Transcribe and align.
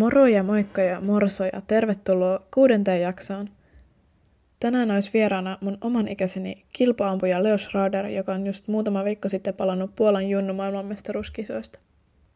Moro 0.00 0.26
ja 0.26 0.42
moikka 0.42 0.82
ja 0.82 1.00
morso 1.00 1.44
ja 1.44 1.62
tervetuloa 1.66 2.40
kuudenteen 2.54 3.00
jaksoon. 3.00 3.48
Tänään 4.60 4.90
olisi 4.90 5.10
vieraana 5.14 5.58
mun 5.60 5.78
oman 5.80 6.08
ikäiseni 6.08 6.64
kilpaampuja 6.72 7.42
Leo 7.42 7.58
Schrader, 7.58 8.06
joka 8.06 8.32
on 8.32 8.46
just 8.46 8.68
muutama 8.68 9.04
viikko 9.04 9.28
sitten 9.28 9.54
palannut 9.54 9.94
Puolan 9.96 10.28
junnu 10.28 10.54
maailmanmestaruuskisoista. 10.54 11.78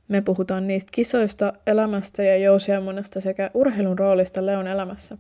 Me 0.09 0.21
puhutaan 0.21 0.67
niistä 0.67 0.91
kisoista, 0.93 1.53
elämästä 1.67 2.23
ja 2.23 2.37
jousiammunnasta 2.37 3.21
sekä 3.21 3.51
urheilun 3.55 3.99
roolista 3.99 4.47
Leon 4.47 4.67
elämässä. 4.67 5.19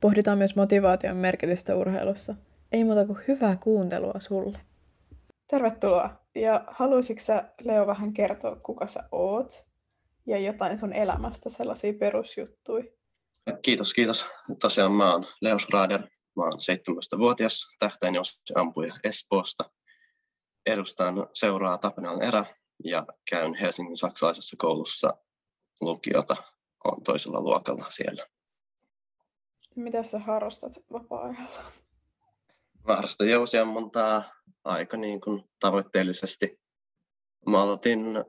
Pohditaan 0.00 0.38
myös 0.38 0.56
motivaation 0.56 1.16
merkitystä 1.16 1.76
urheilussa. 1.76 2.34
Ei 2.72 2.84
muuta 2.84 3.06
kuin 3.06 3.18
hyvää 3.28 3.56
kuuntelua 3.56 4.14
sulle. 4.18 4.58
Tervetuloa. 5.50 6.10
Ja 6.34 6.64
haluaisitko 6.66 7.32
Leo, 7.64 7.86
vähän 7.86 8.12
kertoa, 8.12 8.56
kuka 8.56 8.86
sä 8.86 9.04
oot 9.12 9.73
ja 10.26 10.38
jotain 10.38 10.78
sun 10.78 10.92
elämästä, 10.92 11.50
sellaisia 11.50 11.92
perusjuttuja? 11.92 12.84
Kiitos, 13.62 13.94
kiitos. 13.94 14.26
Tosiaan 14.60 14.92
mä 14.92 15.12
oon 15.12 15.26
Leo 15.40 15.58
Schrader. 15.58 16.00
Mä 16.36 16.42
oon 16.42 16.52
17-vuotias 16.52 17.68
tähtäin 17.78 18.14
ampuja 18.54 18.94
Espoosta. 19.04 19.70
Edustan 20.66 21.14
seuraa 21.32 21.78
Tapenan 21.78 22.22
erä 22.22 22.44
ja 22.84 23.06
käyn 23.30 23.54
Helsingin 23.54 23.96
saksalaisessa 23.96 24.56
koulussa 24.58 25.08
lukiota. 25.80 26.36
Olen 26.84 27.02
toisella 27.02 27.40
luokalla 27.40 27.90
siellä. 27.90 28.26
Mitä 29.76 30.02
sä 30.02 30.18
harrastat 30.18 30.72
vapaa-ajalla? 30.92 31.62
Mä 32.88 32.94
harrastan 32.94 33.28
jousiammuntaa 33.28 34.22
aika 34.64 34.96
niin 34.96 35.20
kuin 35.20 35.44
tavoitteellisesti. 35.60 36.60
Mä 37.46 37.62
aloitin 37.62 38.24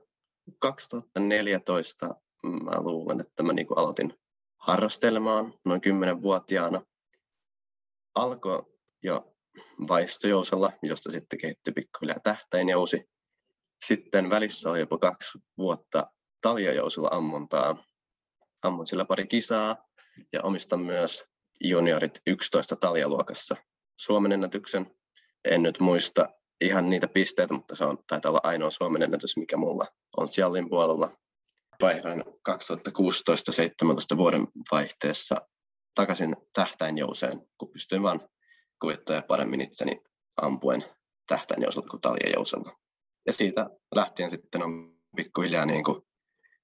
2014, 0.59 2.07
mä 2.43 2.81
luulen, 2.81 3.21
että 3.21 3.43
mä 3.43 3.53
niin 3.53 3.67
aloitin 3.75 4.13
harrastelemaan 4.57 5.53
noin 5.65 5.81
10-vuotiaana. 5.85 6.81
Alkoi 8.15 8.63
jo 9.03 9.35
vaistojousella, 9.87 10.71
josta 10.83 11.11
sitten 11.11 11.39
kehittyi 11.39 11.73
pikkuhiljaa 11.73 12.19
tähtäinjousi. 12.23 13.09
Sitten 13.85 14.29
välissä 14.29 14.69
oli 14.69 14.79
jopa 14.79 14.97
kaksi 14.97 15.37
vuotta 15.57 16.11
taljajousilla 16.41 17.09
ammuntaa. 17.11 17.85
Ammun 18.63 18.87
sillä 18.87 19.05
pari 19.05 19.27
kisaa 19.27 19.85
ja 20.33 20.43
omistan 20.43 20.79
myös 20.79 21.25
juniorit 21.63 22.21
11 22.27 22.75
taljaluokassa 22.75 23.55
Suomen 23.99 24.31
ennätyksen. 24.31 24.95
En 25.45 25.63
nyt 25.63 25.79
muista 25.79 26.29
ihan 26.61 26.89
niitä 26.89 27.07
pisteitä, 27.07 27.53
mutta 27.53 27.75
se 27.75 27.85
on, 27.85 27.97
taitaa 28.07 28.29
olla 28.29 28.39
ainoa 28.43 28.71
Suomen 28.71 29.01
ennätys, 29.01 29.37
mikä 29.37 29.57
mulla 29.57 29.85
on 30.17 30.27
Sjallin 30.27 30.69
puolella. 30.69 31.17
Vaihdoin 31.81 32.23
2016-2017 34.13 34.17
vuoden 34.17 34.47
vaihteessa 34.71 35.35
takaisin 35.95 36.35
tähtäinjouseen, 36.53 37.33
kun 37.57 37.69
pystyin 37.69 38.03
vain 38.03 38.19
kuvittaa 38.81 39.21
paremmin 39.21 39.61
itseni 39.61 40.01
ampuen 40.41 40.85
tähtäinjousella 41.27 41.87
kuin 41.87 42.01
taljajousella. 42.01 42.71
Ja 43.25 43.33
siitä 43.33 43.69
lähtien 43.95 44.29
sitten 44.29 44.63
on 44.63 44.95
pikkuhiljaa 45.15 45.65
niin 45.65 45.83
kuin 45.83 46.01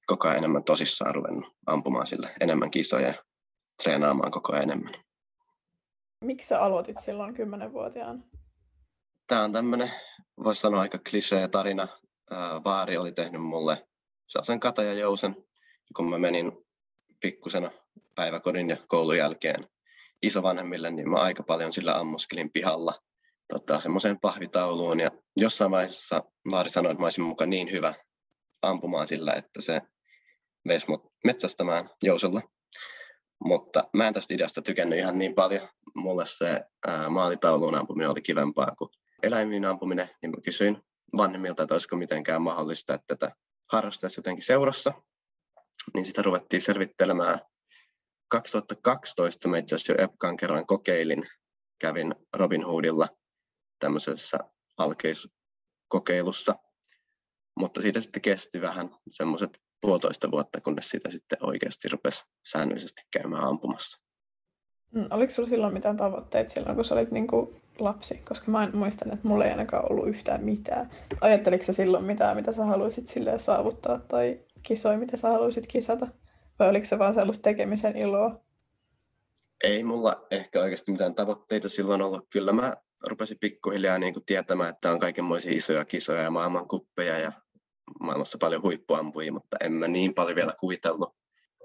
koko 0.05 0.27
ajan 0.27 0.37
enemmän 0.37 0.63
tosissaan 0.63 1.15
ruvennut 1.15 1.55
ampumaan 1.65 2.07
sille 2.07 2.29
enemmän 2.39 2.71
kisoja 2.71 3.07
ja 3.07 3.13
treenaamaan 3.83 4.31
koko 4.31 4.53
ajan 4.53 4.63
enemmän. 4.63 4.93
Miksi 6.25 6.47
sä 6.47 6.61
aloitit 6.61 6.97
silloin 6.99 7.33
kymmenenvuotiaana? 7.33 8.23
Tämä 9.31 9.43
on 9.43 9.53
tämmöinen, 9.53 9.91
voisi 10.43 10.61
sanoa 10.61 10.81
aika 10.81 10.99
klisee 11.09 11.47
tarina. 11.47 11.87
Vaari 12.65 12.97
oli 12.97 13.11
tehnyt 13.11 13.41
mulle 13.41 13.87
sellaisen 14.27 14.59
katajajousen, 14.59 15.35
kun 15.95 16.09
mä 16.09 16.17
menin 16.17 16.51
pikkusena 17.19 17.71
päiväkodin 18.15 18.69
ja 18.69 18.77
koulun 18.87 19.17
jälkeen 19.17 19.67
isovanhemmille, 20.21 20.91
niin 20.91 21.09
mä 21.09 21.17
aika 21.17 21.43
paljon 21.43 21.73
sillä 21.73 21.95
ammuskelin 21.99 22.51
pihalla 22.51 23.01
tota, 23.47 23.79
semmoiseen 23.79 24.19
pahvitauluun. 24.19 24.99
Ja 24.99 25.11
jossain 25.37 25.71
vaiheessa 25.71 26.23
Vaari 26.51 26.69
sanoi, 26.69 26.91
että 26.91 27.01
mä 27.01 27.05
olisin 27.05 27.23
mukaan 27.23 27.49
niin 27.49 27.71
hyvä 27.71 27.93
ampumaan 28.61 29.07
sillä, 29.07 29.33
että 29.33 29.61
se 29.61 29.81
veisi 30.67 30.89
mut 30.89 31.11
metsästämään 31.23 31.89
jousella. 32.03 32.41
Mutta 33.43 33.83
mä 33.93 34.07
en 34.07 34.13
tästä 34.13 34.33
ideasta 34.33 34.61
tykännyt 34.61 34.99
ihan 34.99 35.17
niin 35.17 35.35
paljon. 35.35 35.67
Mulle 35.95 36.25
se 36.25 36.61
ää, 36.87 37.09
maalitauluun 37.09 37.75
ampuminen 37.75 38.09
oli 38.09 38.21
kivempaa 38.21 38.75
kuin 38.77 38.89
eläimiin 39.23 39.65
ampuminen, 39.65 40.09
niin 40.21 40.29
mä 40.29 40.41
kysyin 40.45 40.83
vanhemmilta, 41.17 41.63
että 41.63 41.75
olisiko 41.75 41.95
mitenkään 41.95 42.41
mahdollista, 42.41 42.93
että 42.93 43.15
tätä 43.15 43.35
harrastaisi 43.71 44.19
jotenkin 44.19 44.45
seurassa. 44.45 44.93
Niin 45.93 46.05
sitä 46.05 46.21
ruvettiin 46.21 46.61
selvittelemään. 46.61 47.39
2012 48.27 49.47
mä 49.47 49.57
itse 49.57 49.75
asiassa 49.75 49.93
jo 49.93 50.03
Epkan 50.03 50.37
kerran 50.37 50.65
kokeilin, 50.65 51.27
kävin 51.79 52.15
Robin 52.35 52.65
Hoodilla 52.65 53.07
tämmöisessä 53.79 54.37
alkeiskokeilussa, 54.77 56.55
mutta 57.59 57.81
siitä 57.81 58.01
sitten 58.01 58.21
kesti 58.21 58.61
vähän 58.61 58.89
semmoiset 59.11 59.57
puolitoista 59.81 60.31
vuotta, 60.31 60.61
kunnes 60.61 60.89
sitä 60.89 61.11
sitten 61.11 61.37
oikeasti 61.41 61.87
rupesi 61.87 62.23
säännöllisesti 62.51 63.01
käymään 63.11 63.43
ampumassa. 63.43 64.10
Mm, 64.91 65.05
oliko 65.09 65.31
sinulla 65.31 65.49
silloin 65.49 65.73
mitään 65.73 65.97
tavoitteita 65.97 66.53
silloin, 66.53 66.75
kun 66.75 66.85
sä 66.85 66.95
olit 66.95 67.11
niin 67.11 67.27
kuin 67.27 67.61
lapsi? 67.79 68.21
Koska 68.27 68.51
mä 68.51 68.63
en 68.63 68.77
muistan, 68.77 69.13
että 69.13 69.27
mulla 69.27 69.45
ei 69.45 69.51
ainakaan 69.51 69.91
ollut 69.91 70.07
yhtään 70.07 70.43
mitään. 70.43 70.89
Ajatteliko 71.21 71.63
sä 71.63 71.73
silloin 71.73 72.03
mitään, 72.03 72.35
mitä 72.35 72.51
sä 72.51 72.65
haluaisit 72.65 73.07
silleen 73.07 73.39
saavuttaa 73.39 73.99
tai 73.99 74.39
kisoi, 74.63 74.97
mitä 74.97 75.17
sä 75.17 75.29
haluaisit 75.29 75.67
kisata? 75.67 76.07
Vai 76.59 76.69
oliko 76.69 76.85
se 76.85 76.99
vaan 76.99 77.13
sellaista 77.13 77.43
tekemisen 77.43 77.97
iloa? 77.97 78.41
Ei 79.63 79.83
mulla 79.83 80.27
ehkä 80.31 80.61
oikeasti 80.61 80.91
mitään 80.91 81.15
tavoitteita 81.15 81.69
silloin 81.69 82.01
ollut. 82.01 82.27
Kyllä 82.29 82.51
mä 82.51 82.77
rupesin 83.07 83.37
pikkuhiljaa 83.39 83.97
niin 83.97 84.13
kuin 84.13 84.25
tietämään, 84.25 84.69
että 84.69 84.91
on 84.91 84.99
kaikenmoisia 84.99 85.51
isoja 85.55 85.85
kisoja 85.85 86.21
ja 86.21 86.31
maailmankuppeja 86.31 87.19
ja 87.19 87.31
maailmassa 87.99 88.37
paljon 88.37 88.61
huippuampuja, 88.61 89.33
mutta 89.33 89.57
en 89.59 89.71
mä 89.71 89.87
niin 89.87 90.13
paljon 90.13 90.35
vielä 90.35 90.53
kuvitellut 90.59 91.15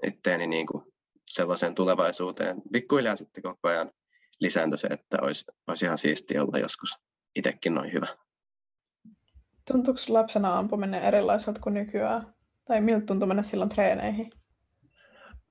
itteeni 0.07 0.47
niin 0.47 0.65
kuin 0.65 0.83
sellaiseen 1.27 1.75
tulevaisuuteen. 1.75 2.61
Pikkuhiljaa 2.71 3.15
sitten 3.15 3.43
koko 3.43 3.67
ajan 3.67 3.91
lisääntyi 4.39 4.77
se, 4.77 4.87
että 4.87 5.17
olisi, 5.21 5.45
olisi 5.67 5.85
ihan 5.85 5.97
siistiä 5.97 6.43
olla 6.43 6.59
joskus 6.59 6.89
itsekin 7.35 7.75
noin 7.75 7.93
hyvä. 7.93 8.07
Tuntuuko 9.71 9.99
lapsena 10.07 10.57
ampuminen 10.57 11.03
erilaiselta 11.03 11.59
kuin 11.59 11.73
nykyään? 11.73 12.33
Tai 12.67 12.81
miltä 12.81 13.05
tuntui 13.05 13.27
mennä 13.27 13.43
silloin 13.43 13.69
treeneihin? 13.69 14.31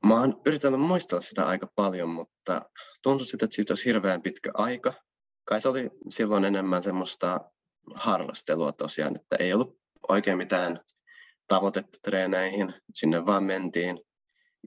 Mä 0.07 0.21
oon 0.21 0.41
yrittänyt 0.47 0.81
muistella 0.81 1.21
sitä 1.21 1.47
aika 1.47 1.67
paljon, 1.75 2.09
mutta 2.09 2.63
tuntui 3.03 3.27
sitä, 3.27 3.45
että 3.45 3.55
siitä 3.55 3.73
olisi 3.73 3.85
hirveän 3.85 4.23
pitkä 4.23 4.51
aika. 4.55 4.93
Kai 5.45 5.61
se 5.61 5.69
oli 5.69 5.91
silloin 6.09 6.45
enemmän 6.45 6.83
semmoista 6.83 7.51
harrastelua 7.95 8.73
tosiaan, 8.73 9.17
että 9.17 9.37
ei 9.39 9.55
ollut 9.55 9.79
oikein 10.09 10.39
mitään 10.39 10.81
tavoitetta 11.49 11.99
treeneihin. 12.03 12.75
Sinne 12.95 13.27
vaan 13.27 13.45
mentiin, 13.45 14.01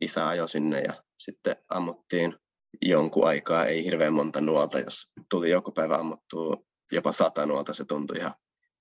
isä 0.01 0.27
ajoi 0.27 0.49
sinne 0.49 0.81
ja 0.81 1.03
sitten 1.17 1.55
ammuttiin 1.69 2.35
jonkun 2.81 3.27
aikaa, 3.27 3.65
ei 3.65 3.85
hirveän 3.85 4.13
monta 4.13 4.41
nuolta. 4.41 4.79
Jos 4.79 5.11
tuli 5.29 5.49
joku 5.49 5.71
päivä 5.71 5.95
ammuttua 5.95 6.53
jopa 6.91 7.11
sata 7.11 7.45
nuolta, 7.45 7.73
se 7.73 7.85
tuntui 7.85 8.17
ihan 8.17 8.33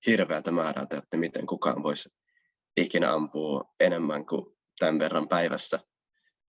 hirveältä 0.07 0.51
määrältä, 0.51 0.97
että 0.97 1.17
miten 1.17 1.45
kukaan 1.45 1.83
voisi 1.83 2.09
ikinä 2.77 3.13
ampua 3.13 3.73
enemmän 3.79 4.25
kuin 4.25 4.45
tämän 4.79 4.99
verran 4.99 5.27
päivässä. 5.27 5.79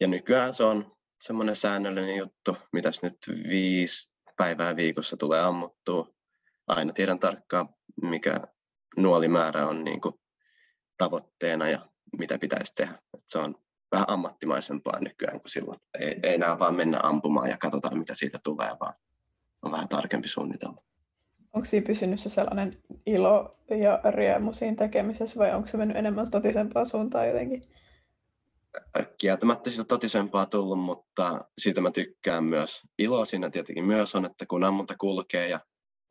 Ja 0.01 0.09
nykyään 0.09 0.55
se 0.55 0.65
on 0.65 0.97
semmoinen 1.23 1.57
säännöllinen 1.57 2.17
juttu, 2.17 2.57
mitäs 2.73 3.03
nyt 3.03 3.17
viisi 3.49 4.11
päivää 4.37 4.77
viikossa 4.77 5.17
tulee 5.17 5.41
ammuttua. 5.41 6.09
Aina 6.67 6.93
tiedän 6.93 7.19
tarkkaan, 7.19 7.69
mikä 8.03 8.41
nuolimäärä 8.97 9.67
on 9.67 9.85
niin 9.85 10.01
kuin 10.01 10.15
tavoitteena 10.97 11.69
ja 11.69 11.89
mitä 12.19 12.39
pitäisi 12.39 12.75
tehdä. 12.75 12.99
Et 13.15 13.25
se 13.27 13.39
on 13.39 13.55
vähän 13.93 14.11
ammattimaisempaa 14.11 15.01
nykyään 15.01 15.41
kuin 15.41 15.51
silloin. 15.51 15.81
Ei, 16.01 16.21
ei 16.23 16.35
enää 16.35 16.59
vaan 16.59 16.75
mennä 16.75 17.01
ampumaan 17.03 17.51
ja 17.51 17.59
katsotaan, 17.59 17.99
mitä 17.99 18.15
siitä 18.15 18.39
tulee, 18.45 18.71
vaan 18.81 18.95
on 19.63 19.73
vähän 19.73 19.89
tarkempi 19.89 20.29
suunnitelma. 20.29 20.83
Onko 21.53 21.65
siinä 21.65 21.87
pysynyt 21.87 22.21
se 22.21 22.29
sellainen 22.29 22.83
ilo 23.07 23.57
ja 23.71 24.11
riemu 24.11 24.53
siinä 24.53 24.77
tekemisessä 24.77 25.39
vai 25.39 25.55
onko 25.55 25.69
se 25.69 25.77
mennyt 25.77 25.97
enemmän 25.97 26.31
totisempaa 26.31 26.85
suuntaan 26.85 27.29
jotenkin? 27.29 27.63
Kieltämättä 29.19 29.71
siitä 29.71 29.85
totisempaa 29.85 30.47
tullut, 30.47 30.81
mutta 30.81 31.45
siitä 31.59 31.81
mä 31.81 31.91
tykkään 31.91 32.45
myös. 32.45 32.83
Ilo 32.99 33.25
siinä 33.25 33.51
tietenkin 33.51 33.85
myös 33.85 34.15
on, 34.15 34.25
että 34.25 34.47
kun 34.47 34.65
ammunta 34.65 34.95
kulkee 34.99 35.49
ja 35.49 35.61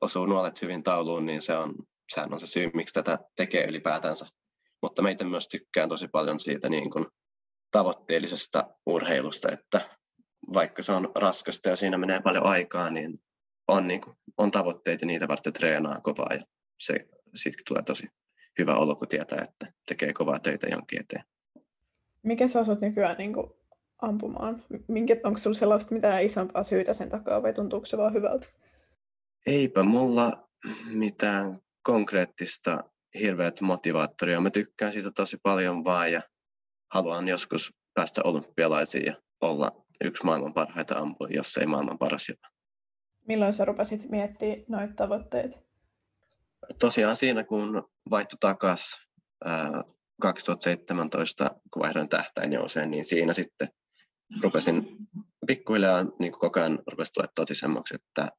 osuu 0.01 0.25
nuolet 0.25 0.61
hyvin 0.61 0.83
tauluun, 0.83 1.25
niin 1.25 1.41
se 1.41 1.55
on, 1.55 1.75
sehän 2.13 2.33
on 2.33 2.39
se 2.39 2.47
syy, 2.47 2.69
miksi 2.73 2.93
tätä 2.93 3.19
tekee 3.35 3.65
ylipäätänsä. 3.65 4.25
Mutta 4.81 5.01
meitä 5.01 5.25
myös 5.25 5.47
tykkään 5.47 5.89
tosi 5.89 6.07
paljon 6.07 6.39
siitä 6.39 6.69
niin 6.69 6.89
kuin 6.89 7.05
tavoitteellisesta 7.71 8.63
urheilusta, 8.85 9.51
että 9.51 9.81
vaikka 10.53 10.83
se 10.83 10.91
on 10.91 11.11
raskasta 11.15 11.69
ja 11.69 11.75
siinä 11.75 11.97
menee 11.97 12.21
paljon 12.21 12.45
aikaa, 12.45 12.89
niin 12.89 13.21
on, 13.67 13.87
niin 13.87 14.01
kuin, 14.01 14.17
on 14.37 14.51
tavoitteita 14.51 15.05
niitä 15.05 15.27
varten 15.27 15.53
treenaa 15.53 16.01
kovaa 16.01 16.33
ja 16.33 16.39
se 16.79 17.07
siitä 17.35 17.63
tulee 17.67 17.83
tosi 17.83 18.07
hyvä 18.59 18.75
olo, 18.75 18.95
kun 18.95 19.07
tietää, 19.07 19.41
että 19.41 19.73
tekee 19.87 20.13
kovaa 20.13 20.39
töitä 20.39 20.67
jonkin 20.67 20.99
eteen. 21.01 21.23
Mikä 22.23 22.47
sä 22.47 22.59
asut 22.59 22.81
nykyään 22.81 23.17
niin 23.17 23.33
kuin 23.33 23.51
ampumaan? 24.01 24.63
Minkä, 24.87 25.15
onko 25.23 25.37
sinulla 25.37 25.59
sellaista 25.59 25.95
mitään 25.95 26.23
isompaa 26.23 26.63
syytä 26.63 26.93
sen 26.93 27.09
takaa 27.09 27.43
vai 27.43 27.53
tuntuuko 27.53 27.85
se 27.85 27.97
vaan 27.97 28.13
hyvältä? 28.13 28.47
Eipä 29.45 29.83
mulla 29.83 30.49
mitään 30.85 31.61
konkreettista 31.83 32.83
hirveät 33.19 33.61
motivaattoria. 33.61 34.41
Mä 34.41 34.49
tykkään 34.49 34.93
siitä 34.93 35.11
tosi 35.11 35.37
paljon 35.43 35.83
vaan 35.83 36.11
ja 36.11 36.21
haluan 36.89 37.27
joskus 37.27 37.73
päästä 37.93 38.21
olympialaisiin 38.23 39.05
ja 39.05 39.15
olla 39.41 39.85
yksi 40.03 40.25
maailman 40.25 40.53
parhaita 40.53 40.97
ampuja, 40.97 41.35
jos 41.35 41.57
ei 41.57 41.65
maailman 41.65 41.97
paras 41.97 42.29
jopa. 42.29 42.47
Milloin 43.27 43.53
sä 43.53 43.65
rupesit 43.65 44.09
miettimään 44.09 44.63
noita 44.67 44.93
tavoitteita? 44.93 45.59
Tosiaan 46.79 47.15
siinä, 47.15 47.43
kun 47.43 47.89
vaihtu 48.09 48.35
takaisin 48.39 48.99
2017, 50.21 51.51
kun 51.73 51.81
vaihdoin 51.81 52.09
tähtäinjouseen, 52.09 52.91
niin 52.91 53.05
siinä 53.05 53.33
sitten 53.33 53.69
rupesin 54.41 54.97
pikkuhiljaa 55.47 56.05
niin 56.19 56.31
koko 56.31 56.59
ajan 56.59 56.79
rupesi 56.91 57.13
tulla 57.13 57.27
totisemmaksi, 57.35 57.95
että 57.95 58.31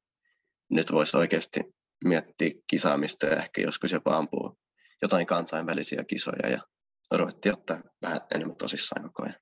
nyt 0.69 0.91
voisi 0.91 1.17
oikeasti 1.17 1.59
miettiä 2.03 2.51
kisaamista 2.67 3.25
ja 3.25 3.35
ehkä 3.35 3.61
joskus 3.61 3.91
jopa 3.91 4.17
ampua 4.17 4.55
jotain 5.01 5.25
kansainvälisiä 5.25 6.03
kisoja 6.03 6.49
ja 6.49 6.59
ruvettiin 7.17 7.53
ottaa 7.53 7.81
vähän 8.01 8.19
enemmän 8.35 8.57
tosissaan 8.57 9.03
koko 9.03 9.23
ajan. 9.23 9.35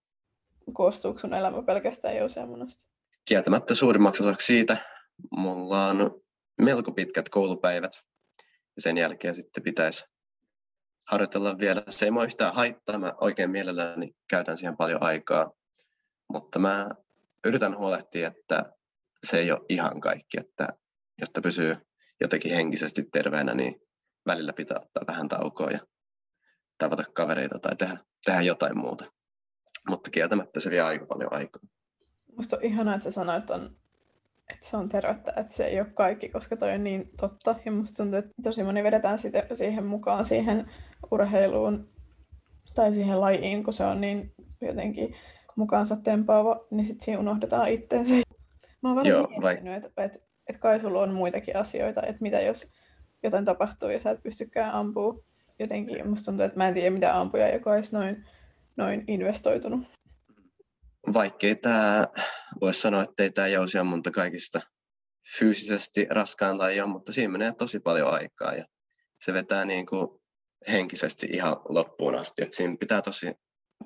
Koostuuko 0.74 1.20
sun 1.20 1.34
elämä 1.34 1.62
pelkästään 1.62 2.18
jousiammunasta? 2.18 2.86
Kieltämättä 3.26 3.76
suurimmaksi 3.76 4.24
osaksi 4.24 4.46
siitä. 4.46 4.78
Mulla 5.32 5.88
on 5.88 6.22
melko 6.62 6.92
pitkät 6.92 7.30
koulupäivät 7.30 7.92
ja 8.76 8.82
sen 8.82 8.98
jälkeen 8.98 9.36
sitten 9.36 9.64
pitäisi 9.64 10.06
harjoitella 11.08 11.60
vielä. 11.60 11.84
Se 11.90 12.06
ei 12.06 12.12
mua 12.12 12.24
yhtään 12.24 12.54
haittaa, 12.54 12.98
mä 12.98 13.14
oikein 13.22 13.52
mielelläni 13.52 14.16
käytän 14.30 14.58
siihen 14.58 14.78
paljon 14.78 15.04
aikaa, 15.04 15.52
mutta 16.34 16.60
mä 16.60 16.90
yritän 17.46 17.78
huolehtia, 17.78 18.28
että 18.28 18.74
se 19.24 19.38
ei 19.38 19.52
ole 19.52 19.66
ihan 19.70 20.02
kaikki, 20.02 20.40
että 20.40 20.68
jotta 21.22 21.42
pysyy 21.42 21.78
jotenkin 22.22 22.54
henkisesti 22.54 23.04
terveenä, 23.04 23.54
niin 23.54 23.82
välillä 24.26 24.54
pitää 24.54 24.80
ottaa 24.80 25.04
vähän 25.08 25.28
taukoa 25.28 25.72
ja 25.72 25.80
tavata 26.80 27.04
kavereita 27.14 27.60
tai 27.60 27.76
tehdä, 27.76 27.98
tehdä 28.26 28.42
jotain 28.42 28.78
muuta. 28.78 29.06
Mutta 29.90 30.10
kieltämättä 30.10 30.60
se 30.60 30.70
vie 30.70 30.82
aika 30.82 31.06
paljon 31.06 31.34
aikaa. 31.34 31.62
Musta 32.38 32.58
on 32.58 32.64
ihanaa, 32.64 32.96
että 32.96 33.04
sä 33.04 33.12
sanoit, 33.12 33.50
on, 33.50 33.66
että 34.54 34.68
se 34.68 34.78
on 34.78 34.90
tervettä, 34.90 35.34
että 35.38 35.56
se 35.56 35.66
ei 35.66 35.80
ole 35.80 35.90
kaikki, 35.94 36.30
koska 36.30 36.58
toi 36.58 36.74
on 36.74 36.84
niin 36.84 37.10
totta. 37.20 37.56
Ja 37.66 37.72
musta 37.72 38.04
tuntuu, 38.04 38.20
että 38.20 38.32
tosi 38.44 38.64
moni 38.64 38.84
vedetään 38.84 39.18
sitä, 39.18 39.48
siihen 39.54 39.90
mukaan, 39.90 40.26
siihen 40.26 40.72
urheiluun 41.12 41.90
tai 42.76 42.94
siihen 42.94 43.22
lajiin, 43.22 43.64
kun 43.64 43.74
se 43.74 43.84
on 43.84 44.02
niin 44.02 44.34
jotenkin 44.62 45.16
mukaansa 45.56 45.98
tempaava, 46.04 46.66
niin 46.72 46.86
sitten 46.86 47.06
siinä 47.06 47.20
unohdetaan 47.20 47.70
itteensä. 47.70 48.16
Mä 48.82 48.90
oon 48.90 48.96
vähän 48.96 49.08
Joo, 49.08 49.28
miettinyt, 49.28 49.44
vai... 49.44 49.76
että, 49.76 50.04
että, 50.04 50.20
että 50.48 50.60
kai 50.60 50.80
sulla 50.80 51.02
on 51.02 51.14
muitakin 51.14 51.58
asioita, 51.58 52.02
että 52.02 52.22
mitä 52.22 52.40
jos 52.40 52.72
jotain 53.24 53.46
tapahtuu 53.46 53.90
ja 53.90 54.00
sä 54.00 54.12
et 54.12 54.24
pystykään 54.24 54.74
ampua. 54.74 55.16
Jotenkin 55.60 56.10
musta 56.10 56.26
tuntuu, 56.26 56.46
että 56.46 56.58
mä 56.58 56.68
en 56.68 56.74
tiedä 56.74 56.92
mitä 56.92 57.20
ampuja, 57.20 57.54
joka 57.54 57.72
olisi 57.72 57.96
noin, 57.96 58.26
noin 58.78 59.04
investoitunut. 59.08 59.82
Vaikkei 61.14 61.56
tämä, 61.56 62.08
voisi 62.62 62.82
sanoa, 62.82 63.04
että 63.04 63.24
ei 63.24 63.30
tämä 63.30 63.48
jousiammunta 63.48 64.12
kaikista 64.12 64.62
fyysisesti 65.40 66.08
raskaan 66.10 66.58
laji 66.58 66.82
on, 66.82 66.90
mutta 66.90 67.12
siinä 67.12 67.32
menee 67.32 67.52
tosi 67.52 67.80
paljon 67.80 68.14
aikaa 68.14 68.54
ja 68.54 68.66
se 69.22 69.34
vetää 69.34 69.66
niin 69.66 69.86
kuin 69.86 70.22
henkisesti 70.72 71.28
ihan 71.32 71.56
loppuun 71.70 72.16
asti. 72.16 72.44
Et 72.44 72.54
siinä 72.54 72.78
pitää 72.80 73.02
tosi 73.02 73.34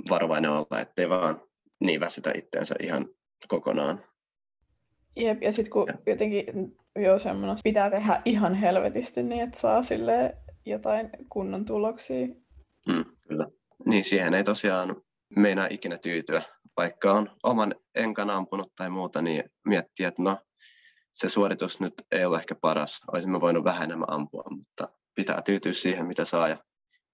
varovainen 0.10 0.52
olla, 0.52 0.80
ettei 0.80 1.10
vaan 1.10 1.42
niin 1.84 2.00
väsytä 2.00 2.32
itteensä 2.36 2.76
ihan 2.80 3.08
kokonaan. 3.48 4.06
Jep, 5.16 5.44
ja 5.44 5.52
sitten 5.52 5.72
kun 5.72 5.88
jotenkin 6.06 6.46
joo, 6.96 7.20
semmoinen 7.20 7.58
pitää 7.64 7.90
tehdä 7.90 8.22
ihan 8.26 8.56
helvetisti 8.56 9.24
niin, 9.24 9.44
että 9.44 9.60
saa 9.60 9.84
sille 9.84 10.38
jotain 10.66 11.10
kunnon 11.30 11.66
tuloksia. 11.66 12.28
Mm, 12.88 13.06
kyllä. 13.28 13.48
Niin 13.86 14.04
siihen 14.04 14.34
ei 14.34 14.44
tosiaan 14.44 14.96
meinaa 15.36 15.68
ikinä 15.70 15.98
tyytyä. 15.98 16.42
Vaikka 16.78 17.12
on 17.12 17.30
oman 17.44 17.76
enkan 17.96 18.30
ampunut 18.30 18.76
tai 18.76 18.90
muuta, 18.90 19.22
niin 19.22 19.44
miettiä, 19.68 20.08
että 20.08 20.22
no, 20.22 20.38
se 21.14 21.30
suoritus 21.30 21.80
nyt 21.80 21.94
ei 22.12 22.26
ole 22.26 22.38
ehkä 22.38 22.56
paras. 22.56 23.02
Olisimme 23.12 23.42
voinut 23.42 23.64
vähän 23.64 23.84
enemmän 23.84 24.12
ampua, 24.12 24.44
mutta 24.50 24.90
pitää 25.16 25.42
tyytyä 25.42 25.74
siihen, 25.74 26.06
mitä 26.06 26.26
saa 26.26 26.48
ja 26.48 26.58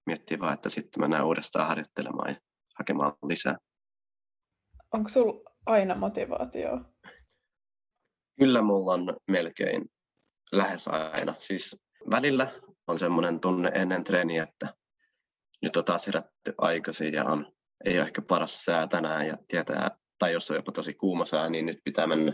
miettiä 0.06 0.40
vaan, 0.40 0.54
että 0.54 0.70
sitten 0.70 1.02
mennään 1.04 1.26
uudestaan 1.26 1.68
harjoittelemaan 1.68 2.30
ja 2.30 2.36
hakemaan 2.78 3.14
lisää. 3.24 3.58
Onko 4.94 5.10
sulla 5.10 5.52
aina 5.66 5.96
motivaatio? 5.96 6.82
Kyllä 8.40 8.62
mulla 8.62 8.94
on 8.94 9.18
melkein 9.32 9.86
lähes 10.52 10.88
aina. 10.88 11.34
Siis 11.40 11.78
välillä 12.12 12.52
on 12.90 13.00
semmoinen 13.00 13.40
tunne 13.40 13.72
ennen 13.74 14.04
treeniä, 14.04 14.44
että 14.44 14.74
nyt 15.62 15.78
on 15.78 15.86
taas 15.86 16.08
herätty 16.08 16.54
aikaisin 16.58 17.14
ja 17.14 17.26
on, 17.26 17.54
ei 17.86 17.98
ole 17.98 18.06
ehkä 18.06 18.22
paras 18.22 18.66
sää 18.66 18.88
tänään 18.88 19.28
ja 19.28 19.38
tietää, 19.48 19.92
tai 20.20 20.34
jos 20.34 20.52
on 20.52 20.58
jopa 20.58 20.72
tosi 20.72 20.94
kuuma 20.94 21.26
sää, 21.26 21.50
niin 21.50 21.66
nyt 21.66 21.80
pitää 21.84 22.08
mennä 22.08 22.34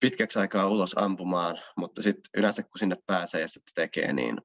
pitkäksi 0.00 0.38
aikaa 0.38 0.68
ulos 0.68 0.98
ampumaan, 0.98 1.58
mutta 1.76 2.02
sitten 2.02 2.30
yleensä 2.36 2.62
kun 2.62 2.78
sinne 2.78 2.96
pääsee 3.06 3.40
ja 3.40 3.48
sitten 3.48 3.74
tekee, 3.74 4.12
niin 4.12 4.38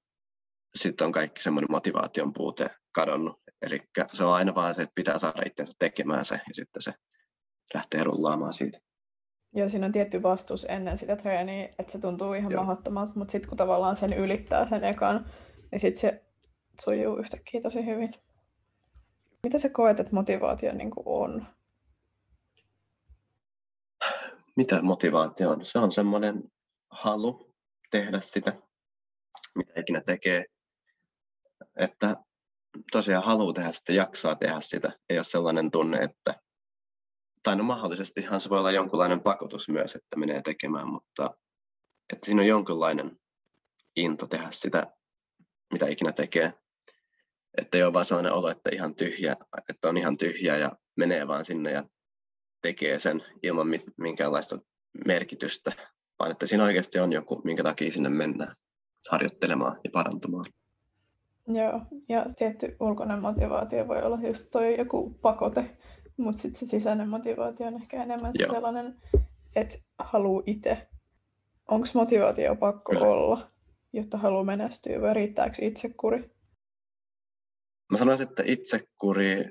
sitten 0.76 1.06
on 1.06 1.12
kaikki 1.12 1.44
semmoinen 1.44 1.72
motivaation 1.72 2.34
puute 2.34 2.70
kadonnut. 2.92 3.42
Eli 3.62 3.80
se 4.14 4.24
on 4.24 4.34
aina 4.34 4.56
vaan 4.56 4.76
se, 4.76 4.82
että 4.82 4.96
pitää 4.96 5.20
saada 5.20 5.42
itsensä 5.46 5.74
tekemään 5.80 6.26
se 6.26 6.36
ja 6.36 6.54
sitten 6.54 6.82
se 6.82 6.94
lähtee 7.74 8.04
rullaamaan 8.04 8.54
siitä. 8.54 8.80
Ja 9.56 9.70
siinä 9.70 9.86
on 9.86 9.92
tietty 9.92 10.24
vastus 10.24 10.66
ennen 10.70 10.98
sitä 10.98 11.16
treeniä, 11.16 11.70
että 11.80 11.92
se 11.92 12.00
tuntuu 12.00 12.34
ihan 12.34 12.52
Joo. 12.52 12.64
mahdottomalta, 12.64 13.12
mutta 13.16 13.32
sitten 13.32 13.50
kun 13.50 13.58
tavallaan 13.58 13.96
sen 13.96 14.14
ylittää 14.14 14.68
sen 14.70 14.84
ekan, 14.84 15.26
niin 15.72 15.80
sitten 15.80 16.02
se 16.02 16.26
sujuu 16.84 17.18
yhtäkkiä 17.18 17.62
tosi 17.62 17.86
hyvin. 17.86 18.14
Mitä 19.44 19.58
sä 19.58 19.70
koet, 19.70 20.00
että 20.00 20.16
motivaatio 20.16 20.72
niin 20.74 20.92
on? 21.06 21.46
Mitä 24.56 24.82
motivaatio 24.82 25.50
on? 25.50 25.66
Se 25.66 25.80
on 25.80 25.92
semmoinen 25.92 26.44
halu 26.90 27.54
tehdä 27.92 28.20
sitä, 28.20 28.54
mitä 29.56 29.74
ikinä 29.80 30.02
tekee. 30.02 30.46
Että 31.76 32.16
tosiaan 32.92 33.24
haluaa 33.24 33.54
tehdä 33.54 33.72
sitä, 33.72 33.94
jaksaa 33.94 34.36
tehdä 34.36 34.62
sitä. 34.62 34.92
Ei 35.10 35.18
ole 35.18 35.24
sellainen 35.24 35.72
tunne, 35.72 35.98
että 35.98 36.36
tai 37.44 37.56
no 37.56 37.64
mahdollisestihan 37.64 38.42
se 38.42 38.50
voi 38.50 38.60
olla 38.60 38.72
jonkunlainen 38.72 39.22
pakotus 39.22 39.70
myös, 39.70 39.96
että 39.96 40.18
menee 40.18 40.42
tekemään, 40.42 40.88
mutta 40.88 41.38
että 42.14 42.26
siinä 42.26 42.42
on 42.42 42.48
jonkunlainen 42.48 43.20
into 43.96 44.28
tehdä 44.28 44.48
sitä, 44.52 44.88
mitä 45.74 45.88
ikinä 45.88 46.12
tekee. 46.12 46.54
Että 47.58 47.78
ei 47.78 47.84
ole 47.84 47.94
vaan 47.94 48.06
sellainen 48.06 48.34
olo, 48.34 48.50
että, 48.50 48.70
ihan 48.74 48.96
tyhjä, 48.96 49.36
että 49.70 49.90
on 49.90 49.98
ihan 49.98 50.18
tyhjä 50.18 50.58
ja 50.58 50.72
menee 50.96 51.28
vaan 51.28 51.46
sinne 51.46 51.72
ja 51.72 51.84
tekee 52.62 53.00
sen 53.00 53.24
ilman 53.44 53.68
minkäänlaista 53.98 54.60
merkitystä, 55.06 55.72
vaan 56.20 56.32
että 56.32 56.48
siinä 56.48 56.64
oikeasti 56.64 57.00
on 57.00 57.14
joku, 57.14 57.42
minkä 57.44 57.64
takia 57.64 57.92
sinne 57.92 58.10
mennään 58.10 58.56
harjoittelemaan 59.10 59.80
ja 59.84 59.90
parantumaan. 59.94 60.46
Joo, 61.48 61.82
ja 62.10 62.26
tietty 62.38 62.76
ulkoinen 62.80 63.22
motivaatio 63.22 63.88
voi 63.88 64.02
olla 64.02 64.20
just 64.28 64.48
toi 64.52 64.78
joku 64.78 65.10
pakote, 65.22 65.78
mutta 66.18 66.42
sitten 66.42 66.60
se 66.60 66.66
sisäinen 66.66 67.10
motivaatio 67.10 67.68
on 67.68 67.76
ehkä 67.76 68.04
enemmän 68.04 68.34
se 68.38 68.46
sellainen, 68.52 68.96
että 69.56 69.78
haluaa 70.00 70.44
itse. 70.46 70.88
Onko 71.68 71.88
motivaatio 71.94 72.56
pakko 72.56 72.92
Kyllä. 72.92 73.06
olla, 73.08 73.52
jotta 73.94 74.18
haluaa 74.18 74.44
menestyä 74.44 75.02
vai 75.02 75.14
riittääkö 75.14 75.56
itsekuri? 75.62 76.32
Mä 77.92 77.98
sanoisin, 77.98 78.28
että 78.30 78.44
itsekuri, 78.46 79.46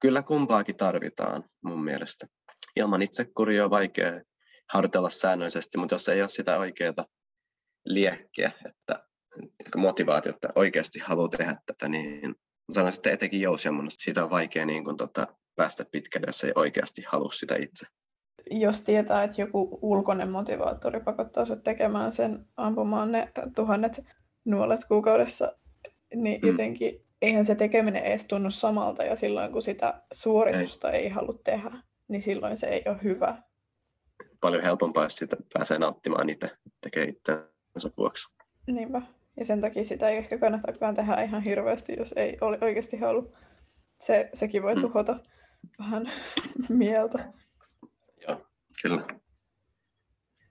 kyllä 0.00 0.22
kumpaakin 0.22 0.76
tarvitaan 0.76 1.44
mun 1.62 1.84
mielestä. 1.84 2.26
Ilman 2.76 3.02
itsekuri 3.02 3.60
on 3.60 3.70
vaikea 3.70 4.20
harjoitella 4.72 5.10
säännöllisesti, 5.10 5.78
mutta 5.78 5.94
jos 5.94 6.08
ei 6.08 6.20
ole 6.20 6.28
sitä 6.28 6.58
oikeaa 6.58 7.06
liekkiä, 7.84 8.52
että 8.68 9.06
motivaatiota 9.76 10.48
oikeasti 10.54 10.98
haluaa 10.98 11.28
tehdä 11.28 11.56
tätä, 11.66 11.88
niin 11.88 12.34
sanoisin, 12.74 12.98
että 12.98 13.10
etenkin 13.10 13.40
jousiammunnasta 13.40 14.02
siitä 14.02 14.24
on 14.24 14.30
vaikea 14.30 14.66
niin 14.66 14.84
kuin, 14.84 14.96
tota, 14.96 15.26
päästä 15.56 15.84
pitkälle, 15.84 16.26
jos 16.26 16.44
ei 16.44 16.52
oikeasti 16.54 17.02
halua 17.08 17.30
sitä 17.32 17.56
itse. 17.56 17.86
Jos 18.50 18.84
tietää, 18.84 19.24
että 19.24 19.40
joku 19.40 19.78
ulkoinen 19.82 20.30
motivaattori 20.30 21.00
pakottaa 21.00 21.44
sinut 21.44 21.64
tekemään 21.64 22.12
sen 22.12 22.46
ampumaan 22.56 23.12
ne 23.12 23.32
tuhannet 23.56 24.04
nuolet 24.44 24.84
kuukaudessa, 24.84 25.52
niin 26.14 26.40
mm. 26.40 26.48
jotenkin 26.48 27.06
eihän 27.22 27.46
se 27.46 27.54
tekeminen 27.54 28.02
edes 28.02 28.24
tunnu 28.24 28.50
samalta 28.50 29.04
ja 29.04 29.16
silloin 29.16 29.52
kun 29.52 29.62
sitä 29.62 30.02
suoritusta 30.12 30.90
ei, 30.90 31.02
ei 31.02 31.08
halua 31.08 31.38
tehdä, 31.44 31.70
niin 32.08 32.22
silloin 32.22 32.56
se 32.56 32.66
ei 32.66 32.82
ole 32.86 32.98
hyvä. 33.02 33.42
Paljon 34.40 34.62
helpompaa, 34.62 35.04
jos 35.04 35.16
sitä 35.16 35.36
pääsee 35.54 35.78
nauttimaan 35.78 36.30
itse, 36.30 36.50
tekee 36.80 37.04
itsensä 37.04 37.90
vuoksi. 37.98 38.28
Niinpä. 38.66 39.02
Ja 39.36 39.44
sen 39.44 39.60
takia 39.60 39.84
sitä 39.84 40.08
ei 40.08 40.16
ehkä 40.16 40.38
kannatakaan 40.38 40.94
tehdä 40.94 41.22
ihan 41.22 41.42
hirveästi, 41.42 41.94
jos 41.98 42.14
ei 42.16 42.38
ole 42.40 42.58
oikeasti 42.60 42.96
halua. 42.96 43.36
Se, 44.00 44.30
sekin 44.34 44.62
voi 44.62 44.74
mm. 44.74 44.80
tuhota 44.80 45.20
vähän 45.78 46.10
mieltä. 46.68 47.32
Joo, 48.28 48.46
kyllä. 48.82 49.06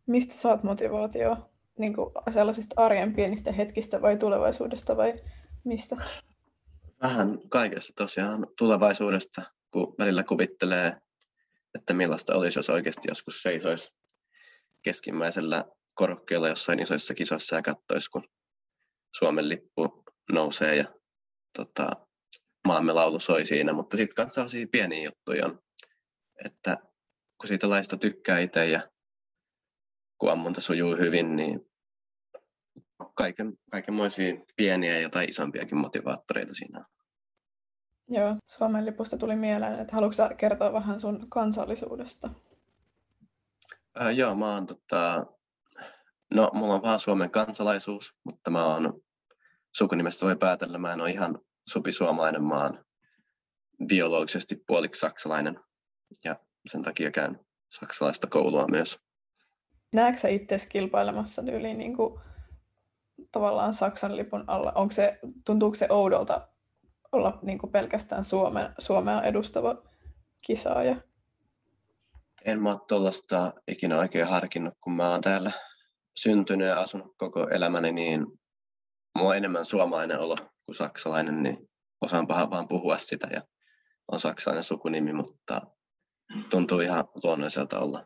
Mistä 0.08 0.34
saat 0.34 0.64
motivaatio? 0.64 1.50
Niin 1.80 1.96
kuin 1.96 2.12
sellaisista 2.34 2.82
arjen 2.82 3.14
pienistä 3.14 3.52
hetkistä 3.52 4.02
vai 4.02 4.18
tulevaisuudesta 4.18 4.98
vai 4.98 5.14
mistä? 5.64 5.96
Vähän 7.02 7.40
kaikesta 7.50 7.94
tosiaan 7.96 8.48
tulevaisuudesta, 8.58 9.42
kun 9.72 9.96
välillä 10.00 10.24
kuvittelee, 10.24 10.98
että 11.76 11.94
millaista 11.94 12.36
olisi, 12.36 12.60
jos 12.60 12.70
oikeasti 12.70 13.08
joskus 13.08 13.42
seisoisi 13.44 13.94
keskimmäisellä 14.82 15.66
korokkeella 15.94 16.48
jossain 16.48 16.80
isoissa 16.80 17.14
kisoissa 17.14 17.56
ja 17.56 17.62
katsoisi, 17.62 18.12
kun 18.12 18.24
Suomen 19.16 19.50
lippu 19.50 20.04
nousee 20.32 20.76
ja 20.76 20.86
tota, 21.58 21.90
maamme 22.68 22.94
laulu 22.94 23.20
soi 23.20 23.46
siinä, 23.46 23.74
mutta 23.74 23.98
sitten 23.98 24.26
myös 24.26 24.34
sellaisia 24.34 24.68
pieniä 24.72 25.04
juttuja 25.04 25.46
on, 25.46 25.60
että 26.46 26.78
kun 27.38 27.48
siitä 27.48 27.70
laista 27.70 27.98
tykkää 27.98 28.40
itse 28.40 28.66
ja 28.66 28.90
kun 30.18 30.32
ammunta 30.32 30.62
sujuu 30.62 30.96
hyvin, 30.96 31.36
niin 31.36 31.70
kaiken, 33.16 33.54
kaikenmoisia 33.72 34.34
pieniä 34.56 35.00
ja 35.00 35.10
tai 35.10 35.26
isompiakin 35.26 35.78
motivaattoreita 35.78 36.54
siinä 36.54 36.80
on. 36.80 36.86
Joo, 38.08 38.36
Suomen 38.46 38.86
lipusta 38.86 39.18
tuli 39.18 39.36
mieleen, 39.36 39.80
että 39.80 39.96
haluatko 39.96 40.36
kertoa 40.38 40.74
vähän 40.74 41.00
sun 41.00 41.30
kansallisuudesta? 41.30 42.30
Ää, 43.96 44.12
joo, 44.12 44.36
mä 44.36 44.54
oon 44.54 44.68
tota, 44.68 45.26
no 46.34 46.52
mulla 46.54 46.76
on 46.76 46.82
vaan 46.82 47.00
Suomen 47.00 47.32
kansalaisuus, 47.32 48.16
mutta 48.24 48.52
mä 48.52 48.66
oon 48.66 49.02
sukunimestä 49.78 50.26
voi 50.26 50.36
päätellä, 50.36 50.78
mä 50.78 50.94
en 50.94 51.02
ole 51.02 51.12
ihan 51.12 51.40
supisuomainen, 51.70 52.44
mä 52.44 52.62
oon 52.62 52.86
biologisesti 53.86 54.64
puoliksi 54.68 55.00
saksalainen 55.00 55.60
ja 56.24 56.36
sen 56.72 56.84
takia 56.84 57.12
käyn 57.12 57.40
saksalaista 57.80 58.28
koulua 58.28 58.68
myös. 58.68 59.00
Näetkö 59.94 60.30
itse 60.30 60.58
kilpailemassa 60.70 61.42
yli 61.42 61.74
niin 61.74 61.98
kuin, 61.98 62.20
tavallaan 63.32 63.74
Saksan 63.74 64.18
lipun 64.18 64.44
alla? 64.48 64.72
Onko 64.76 64.92
se, 64.92 65.20
tuntuuko 65.46 65.76
se 65.76 65.88
oudolta 65.90 66.48
olla 67.12 67.40
niin 67.42 67.58
kuin 67.58 67.72
pelkästään 67.72 68.26
Suome, 68.26 68.72
Suomea 68.80 69.22
edustava 69.22 69.84
kisaaja? 70.42 70.96
En 72.46 72.62
mä 72.62 72.70
ole 72.70 72.80
tuollaista 72.88 73.54
ikinä 73.68 73.98
oikein 73.98 74.28
harkinnut, 74.28 74.74
kun 74.82 74.94
mä 74.94 75.10
oon 75.10 75.22
täällä 75.22 75.52
syntynyt 76.18 76.68
ja 76.68 76.80
asunut 76.80 77.14
koko 77.18 77.50
elämäni, 77.50 77.92
niin 77.92 78.26
mulla 79.18 79.30
on 79.30 79.38
enemmän 79.38 79.66
suomalainen 79.66 80.20
olo 80.20 80.36
kuin 80.66 80.76
saksalainen, 80.76 81.44
niin 81.44 81.70
osaan 82.02 82.28
paha 82.28 82.50
vaan 82.50 82.68
puhua 82.68 82.98
sitä 82.98 83.28
ja 83.32 83.42
on 84.12 84.20
saksalainen 84.20 84.64
sukunimi, 84.64 85.14
mutta 85.14 85.62
tuntuu 86.50 86.80
ihan 86.80 87.06
luonnolliselta 87.24 87.80
olla, 87.80 88.06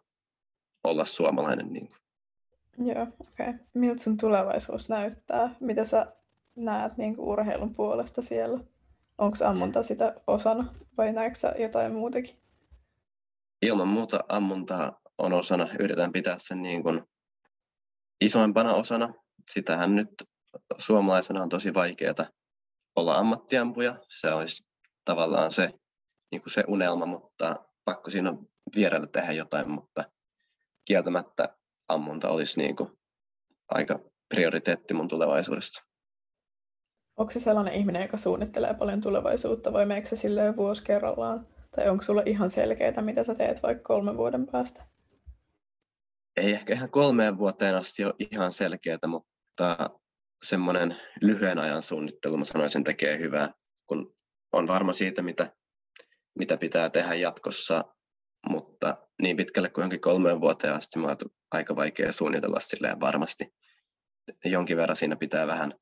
olla 0.84 1.06
suomalainen. 1.06 1.74
Niin 1.74 1.88
kuin. 1.88 2.88
Joo, 2.88 3.02
okei. 3.04 3.50
Okay. 3.50 3.54
Miltä 3.74 4.04
sun 4.04 4.18
tulevaisuus 4.18 4.90
näyttää? 4.90 5.56
Mitä 5.60 5.86
sä 5.86 6.16
näet 6.56 6.98
niin 6.98 7.16
kuin 7.16 7.28
urheilun 7.28 7.76
puolesta 7.76 8.22
siellä? 8.22 8.60
Onko 9.18 9.38
ammunta 9.46 9.84
sitä 9.84 10.16
osana 10.28 10.74
vai 10.98 11.14
näetkö 11.14 11.40
sä 11.40 11.56
jotain 11.60 11.94
muutakin? 11.94 12.36
Ilman 13.62 13.88
muuta 13.88 14.20
ammunta 14.30 14.94
on 15.18 15.34
osana. 15.34 15.70
Yritän 15.80 16.12
pitää 16.12 16.36
sen 16.40 16.62
niin 16.62 16.84
kuin 16.84 17.04
isoimpana 18.26 18.74
osana. 18.74 19.14
Sitähän 19.52 19.96
nyt 19.96 20.10
suomalaisena 20.78 21.44
on 21.44 21.50
tosi 21.50 21.74
vaikeaa 21.74 22.26
olla 22.96 23.16
ammattiampuja. 23.16 23.96
Se 24.20 24.34
olisi 24.34 24.64
tavallaan 25.06 25.52
se, 25.52 25.70
niin 26.32 26.42
kuin 26.42 26.54
se 26.54 26.64
unelma, 26.68 27.06
mutta 27.06 27.56
pakko 27.86 28.10
siinä 28.10 28.30
on 28.30 28.48
vierellä 28.76 29.08
tehdä 29.08 29.32
jotain, 29.32 29.70
mutta 29.70 30.04
kieltämättä 30.86 31.58
ammunta 31.88 32.30
olisi 32.30 32.60
niin 32.60 32.76
kuin 32.76 32.90
aika 33.70 34.00
prioriteetti 34.30 34.94
mun 34.94 35.08
tulevaisuudessa. 35.08 35.84
Onko 37.18 37.32
se 37.32 37.40
sellainen 37.40 37.74
ihminen, 37.74 38.02
joka 38.02 38.18
suunnittelee 38.18 38.74
paljon 38.74 39.02
tulevaisuutta 39.02 39.74
vai 39.74 39.86
meneekö 39.86 40.10
se 40.10 40.16
silleen 40.16 40.56
vuosi 40.56 40.84
kerrallaan? 40.84 41.48
Tai 41.76 41.90
onko 41.90 42.04
sulla 42.04 42.24
ihan 42.26 42.50
selkeää, 42.50 43.02
mitä 43.02 43.24
sä 43.24 43.36
teet 43.36 43.64
vaikka 43.64 43.84
kolmen 43.84 44.18
vuoden 44.18 44.48
päästä? 44.48 44.88
Ei 46.38 46.52
ehkä 46.52 46.74
ihan 46.74 46.92
kolmeen 46.92 47.38
vuoteen 47.38 47.76
asti 47.76 48.06
ole 48.06 48.14
ihan 48.32 48.54
selkeää, 48.54 49.08
mutta 49.08 49.90
semmoinen 50.44 50.98
lyhyen 51.22 51.60
ajan 51.60 51.84
suunnittelu, 51.84 52.38
mä 52.38 52.46
sanoisin, 52.46 52.84
tekee 52.84 53.20
hyvää, 53.20 53.50
kun 53.88 54.16
on 54.54 54.68
varma 54.68 54.94
siitä, 54.94 55.22
mitä, 55.22 55.56
mitä 56.40 56.58
pitää 56.58 56.90
tehdä 56.90 57.14
jatkossa, 57.14 57.84
mutta 58.50 59.08
niin 59.22 59.38
pitkälle 59.38 59.70
kuin 59.70 59.84
jonkin 59.84 60.02
kolmeen 60.02 60.42
vuoteen 60.42 60.74
asti 60.74 61.00
mä 61.00 61.16
aika 61.52 61.76
vaikea 61.76 62.12
suunnitella 62.12 62.60
silleen 62.60 63.00
varmasti. 63.00 63.54
Jonkin 64.46 64.78
verran 64.78 64.96
siinä 64.96 65.16
pitää 65.16 65.48
vähän 65.48 65.74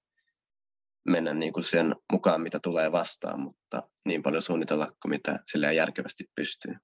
mennä 1.10 1.34
niin 1.34 1.54
kuin 1.54 1.64
sen 1.64 1.96
mukaan, 2.12 2.42
mitä 2.42 2.60
tulee 2.64 2.92
vastaan, 2.92 3.40
mutta 3.40 3.90
niin 4.06 4.24
paljon 4.24 4.42
suunnitella 4.42 4.92
kuin 5.02 5.10
mitä 5.10 5.40
silleen 5.52 5.76
järkevästi 5.76 6.24
pystyy. 6.36 6.76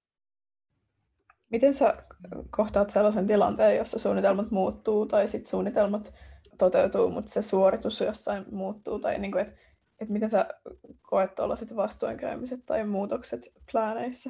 Miten 1.50 1.74
sä 1.74 2.04
kohtaat 2.50 2.90
sellaisen 2.90 3.28
tilanteen, 3.28 3.78
jossa 3.78 4.00
suunnitelmat 4.00 4.52
muuttuu 4.52 5.06
tai 5.06 5.28
sitten 5.28 5.50
suunnitelmat 5.50 6.14
toteutuu, 6.58 7.10
mutta 7.10 7.32
se 7.32 7.42
suoritus 7.42 8.02
jossain 8.02 8.46
muuttuu, 8.52 9.00
tai 9.00 9.20
niin 9.20 9.32
kuin, 9.32 9.42
että 9.42 9.62
et 10.02 10.10
miten 10.10 10.30
sä 10.30 10.48
koet 11.02 11.36
tuollaiset 11.36 11.76
vastoinkäymiset 11.76 12.66
tai 12.66 12.84
muutokset 12.84 13.42
plaaneissa? 13.72 14.30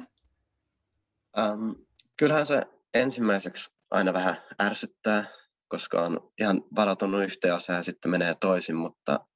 Um, 1.38 1.74
kyllähän 2.16 2.46
se 2.46 2.62
ensimmäiseksi 2.94 3.74
aina 3.90 4.12
vähän 4.12 4.36
ärsyttää, 4.62 5.24
koska 5.68 6.02
on 6.02 6.32
ihan 6.40 6.62
varautunut 6.76 7.22
yhteen 7.22 7.54
asiaan 7.54 7.78
ja 7.78 7.82
sitten 7.82 8.10
menee 8.10 8.34
toisin, 8.34 8.76
mutta 8.76 9.26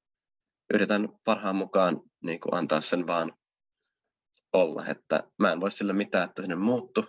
yritän 0.73 1.09
parhaan 1.23 1.55
mukaan 1.55 2.01
niin 2.23 2.39
kuin 2.39 2.55
antaa 2.55 2.81
sen 2.81 3.07
vaan 3.07 3.33
olla, 4.53 4.85
että 4.87 5.23
mä 5.39 5.51
en 5.51 5.61
voi 5.61 5.71
sille 5.71 5.93
mitään, 5.93 6.29
että 6.29 6.41
sinne 6.41 6.55
muuttu. 6.55 7.05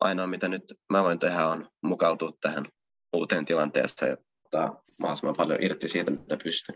Ainoa 0.00 0.26
mitä 0.26 0.48
nyt 0.48 0.62
mä 0.92 1.02
voin 1.02 1.18
tehdä 1.18 1.46
on 1.46 1.68
mukautua 1.82 2.32
tähän 2.40 2.64
uuteen 3.12 3.44
tilanteeseen 3.44 4.10
ja 4.10 4.16
ottaa 4.44 4.82
mahdollisimman 4.98 5.36
paljon 5.36 5.58
irti 5.62 5.88
siitä, 5.88 6.10
mitä 6.10 6.36
pystyn. 6.44 6.74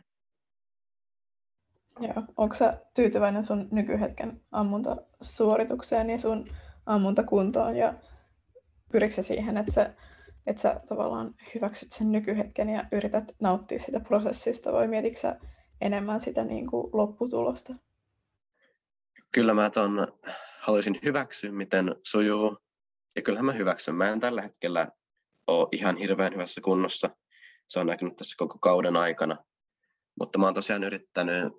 Joo. 2.01 2.25
Onko 2.37 2.55
sä 2.55 2.81
tyytyväinen 2.95 3.45
sun 3.45 3.69
nykyhetken 3.73 4.41
ammuntasuoritukseen 4.51 6.11
ja 6.11 6.19
sun 6.19 6.47
ammuntakuntoon 6.87 7.77
ja 7.77 7.95
pyritkö 8.93 9.23
siihen, 9.23 9.57
että 9.57 9.73
sä, 9.73 9.95
että 10.47 10.63
sä 10.63 10.81
tavallaan 10.89 11.35
hyväksyt 11.55 11.93
sen 11.93 12.13
nykyhetken 12.13 12.69
ja 12.69 12.85
yrität 12.93 13.25
nauttia 13.41 13.79
sitä 13.79 14.01
prosessista 14.01 14.73
vai 14.73 14.89
mietitkö 14.89 15.21
sä 15.21 15.37
enemmän 15.81 16.21
sitä 16.21 16.45
niin 16.45 16.71
kuin 16.71 16.91
lopputulosta? 16.93 17.75
Kyllä 19.33 19.55
mä 19.55 19.71
ton 19.71 20.07
haluaisin 20.61 20.99
hyväksyä, 21.05 21.53
miten 21.53 21.97
sujuu. 22.07 22.59
Ja 23.21 23.25
kyllähän 23.25 23.47
mä 23.47 23.53
hyväksyn. 23.53 23.95
Mä 23.95 24.09
en 24.09 24.21
tällä 24.21 24.43
hetkellä 24.43 24.89
ole 25.47 25.69
ihan 25.73 25.97
hirveän 25.97 26.33
hyvässä 26.33 26.61
kunnossa 26.61 27.11
se 27.71 27.81
on 27.81 27.87
näkynyt 27.87 28.17
tässä 28.17 28.35
koko 28.39 28.59
kauden 28.59 28.97
aikana. 28.97 29.45
Mutta 30.21 30.39
mä 30.39 30.45
oon 30.45 30.55
tosiaan 30.55 30.85
yrittänyt, 30.85 31.53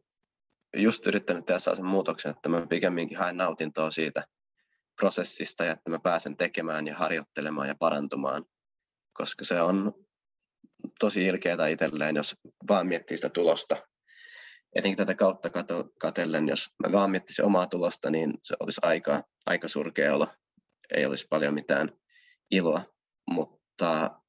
just 0.77 1.07
yrittänyt 1.07 1.45
tehdä 1.45 1.59
sellaisen 1.59 1.85
muutoksen, 1.85 2.31
että 2.31 2.49
mä 2.49 2.67
pikemminkin 2.67 3.17
haen 3.17 3.37
nautintoa 3.37 3.91
siitä 3.91 4.23
prosessista 4.95 5.65
ja 5.65 5.71
että 5.71 5.89
mä 5.89 5.99
pääsen 5.99 6.37
tekemään 6.37 6.87
ja 6.87 6.95
harjoittelemaan 6.95 7.67
ja 7.67 7.75
parantumaan, 7.75 8.45
koska 9.13 9.45
se 9.45 9.61
on 9.61 9.93
tosi 10.99 11.25
ilkeää 11.25 11.67
itselleen, 11.67 12.15
jos 12.15 12.35
vaan 12.69 12.87
miettii 12.87 13.17
sitä 13.17 13.29
tulosta. 13.29 13.77
Etenkin 14.75 14.97
tätä 14.97 15.15
kautta 15.15 15.49
katellen, 16.01 16.47
jos 16.47 16.69
mä 16.83 16.91
vaan 16.91 17.11
miettisin 17.11 17.45
omaa 17.45 17.67
tulosta, 17.67 18.09
niin 18.09 18.33
se 18.43 18.55
olisi 18.59 18.81
aika, 18.83 19.23
aika 19.45 19.67
surkea 19.67 20.15
olo. 20.15 20.27
Ei 20.95 21.05
olisi 21.05 21.27
paljon 21.27 21.53
mitään 21.53 21.89
iloa, 22.51 22.81
mutta 23.31 24.21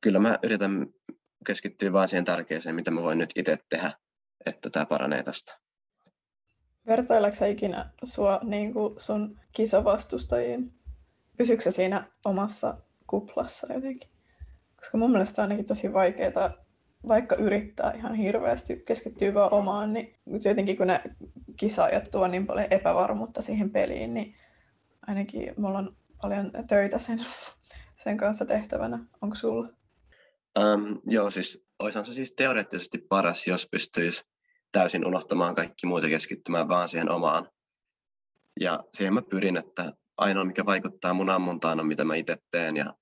kyllä 0.00 0.18
mä 0.18 0.38
yritän 0.42 0.86
keskittyä 1.46 1.92
vain 1.92 2.08
siihen 2.08 2.24
tärkeäseen, 2.24 2.74
mitä 2.74 2.90
mä 2.90 3.02
voin 3.02 3.18
nyt 3.18 3.30
itse 3.36 3.58
tehdä, 3.68 3.92
että 4.46 4.70
tämä 4.70 4.86
paranee 4.86 5.22
tästä. 5.22 5.58
Vertaileeko 6.86 7.44
ikinä 7.44 7.90
sua 8.04 8.40
niin 8.42 8.72
kuin 8.72 8.94
sun 8.98 9.40
kisavastustajiin? 9.52 10.74
Pysyykö 11.36 11.70
siinä 11.70 12.10
omassa 12.24 12.74
kuplassa 13.06 13.72
jotenkin? 13.72 14.10
Koska 14.76 14.98
mun 14.98 15.10
mielestä 15.10 15.42
on 15.42 15.44
ainakin 15.44 15.66
tosi 15.66 15.92
vaikeaa, 15.92 16.54
vaikka 17.08 17.36
yrittää 17.36 17.92
ihan 17.92 18.14
hirveästi 18.14 18.76
keskittyä 18.86 19.34
vaan 19.34 19.52
omaan, 19.52 19.92
niin 19.92 20.16
jotenkin 20.44 20.76
kun 20.76 20.86
ne 20.86 21.02
kisaajat 21.56 22.10
tuo 22.10 22.26
niin 22.26 22.46
paljon 22.46 22.66
epävarmuutta 22.70 23.42
siihen 23.42 23.70
peliin, 23.70 24.14
niin 24.14 24.34
ainakin 25.06 25.54
mulla 25.56 25.78
on 25.78 25.96
paljon 26.22 26.50
töitä 26.68 26.98
sen 26.98 27.20
sen 27.96 28.16
kanssa 28.16 28.44
tehtävänä? 28.46 28.98
Onko 29.20 29.36
sulla? 29.36 29.68
Um, 30.58 30.98
joo, 31.06 31.30
siis 31.30 31.66
olisihan 31.78 32.04
se 32.04 32.12
siis 32.12 32.32
teoreettisesti 32.32 32.98
paras, 32.98 33.46
jos 33.46 33.68
pystyisi 33.70 34.24
täysin 34.72 35.06
unohtamaan 35.06 35.54
kaikki 35.54 35.86
muuta 35.86 36.08
keskittymään 36.08 36.68
vaan 36.68 36.88
siihen 36.88 37.10
omaan, 37.10 37.48
Ja 38.60 38.84
siihen 38.94 39.14
mä 39.14 39.22
pyrin, 39.22 39.56
että 39.56 39.92
ainoa 40.16 40.44
mikä 40.44 40.64
vaikuttaa 40.64 41.14
mun 41.14 41.30
ammuntaan 41.30 41.80
on 41.80 41.86
mitä 41.86 42.04
mä 42.04 42.14
itse 42.14 42.36
teen 42.50 42.76
ja 42.76 42.94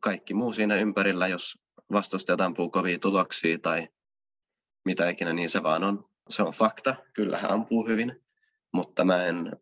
kaikki 0.00 0.34
muu 0.34 0.52
siinä 0.52 0.74
ympärillä, 0.74 1.26
jos 1.28 1.58
vastustajat 1.92 2.40
ampuu 2.40 2.70
kovia 2.70 2.98
tuloksia 2.98 3.58
tai 3.58 3.88
mitä 4.84 5.08
ikinä, 5.08 5.32
niin 5.32 5.50
se 5.50 5.62
vaan 5.62 5.84
on. 5.84 6.04
Se 6.28 6.42
on 6.42 6.52
fakta, 6.52 6.94
kyllä 7.14 7.38
hän 7.38 7.50
ampuu 7.50 7.86
hyvin, 7.88 8.22
mutta 8.72 9.04
mä 9.04 9.26
en 9.26 9.52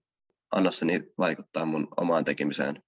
anna 0.52 0.71
se 0.71 0.85
niin 0.85 1.12
vaikuttaa 1.19 1.66
mun 1.66 1.88
omaan 1.97 2.25
tekemiseen. 2.25 2.83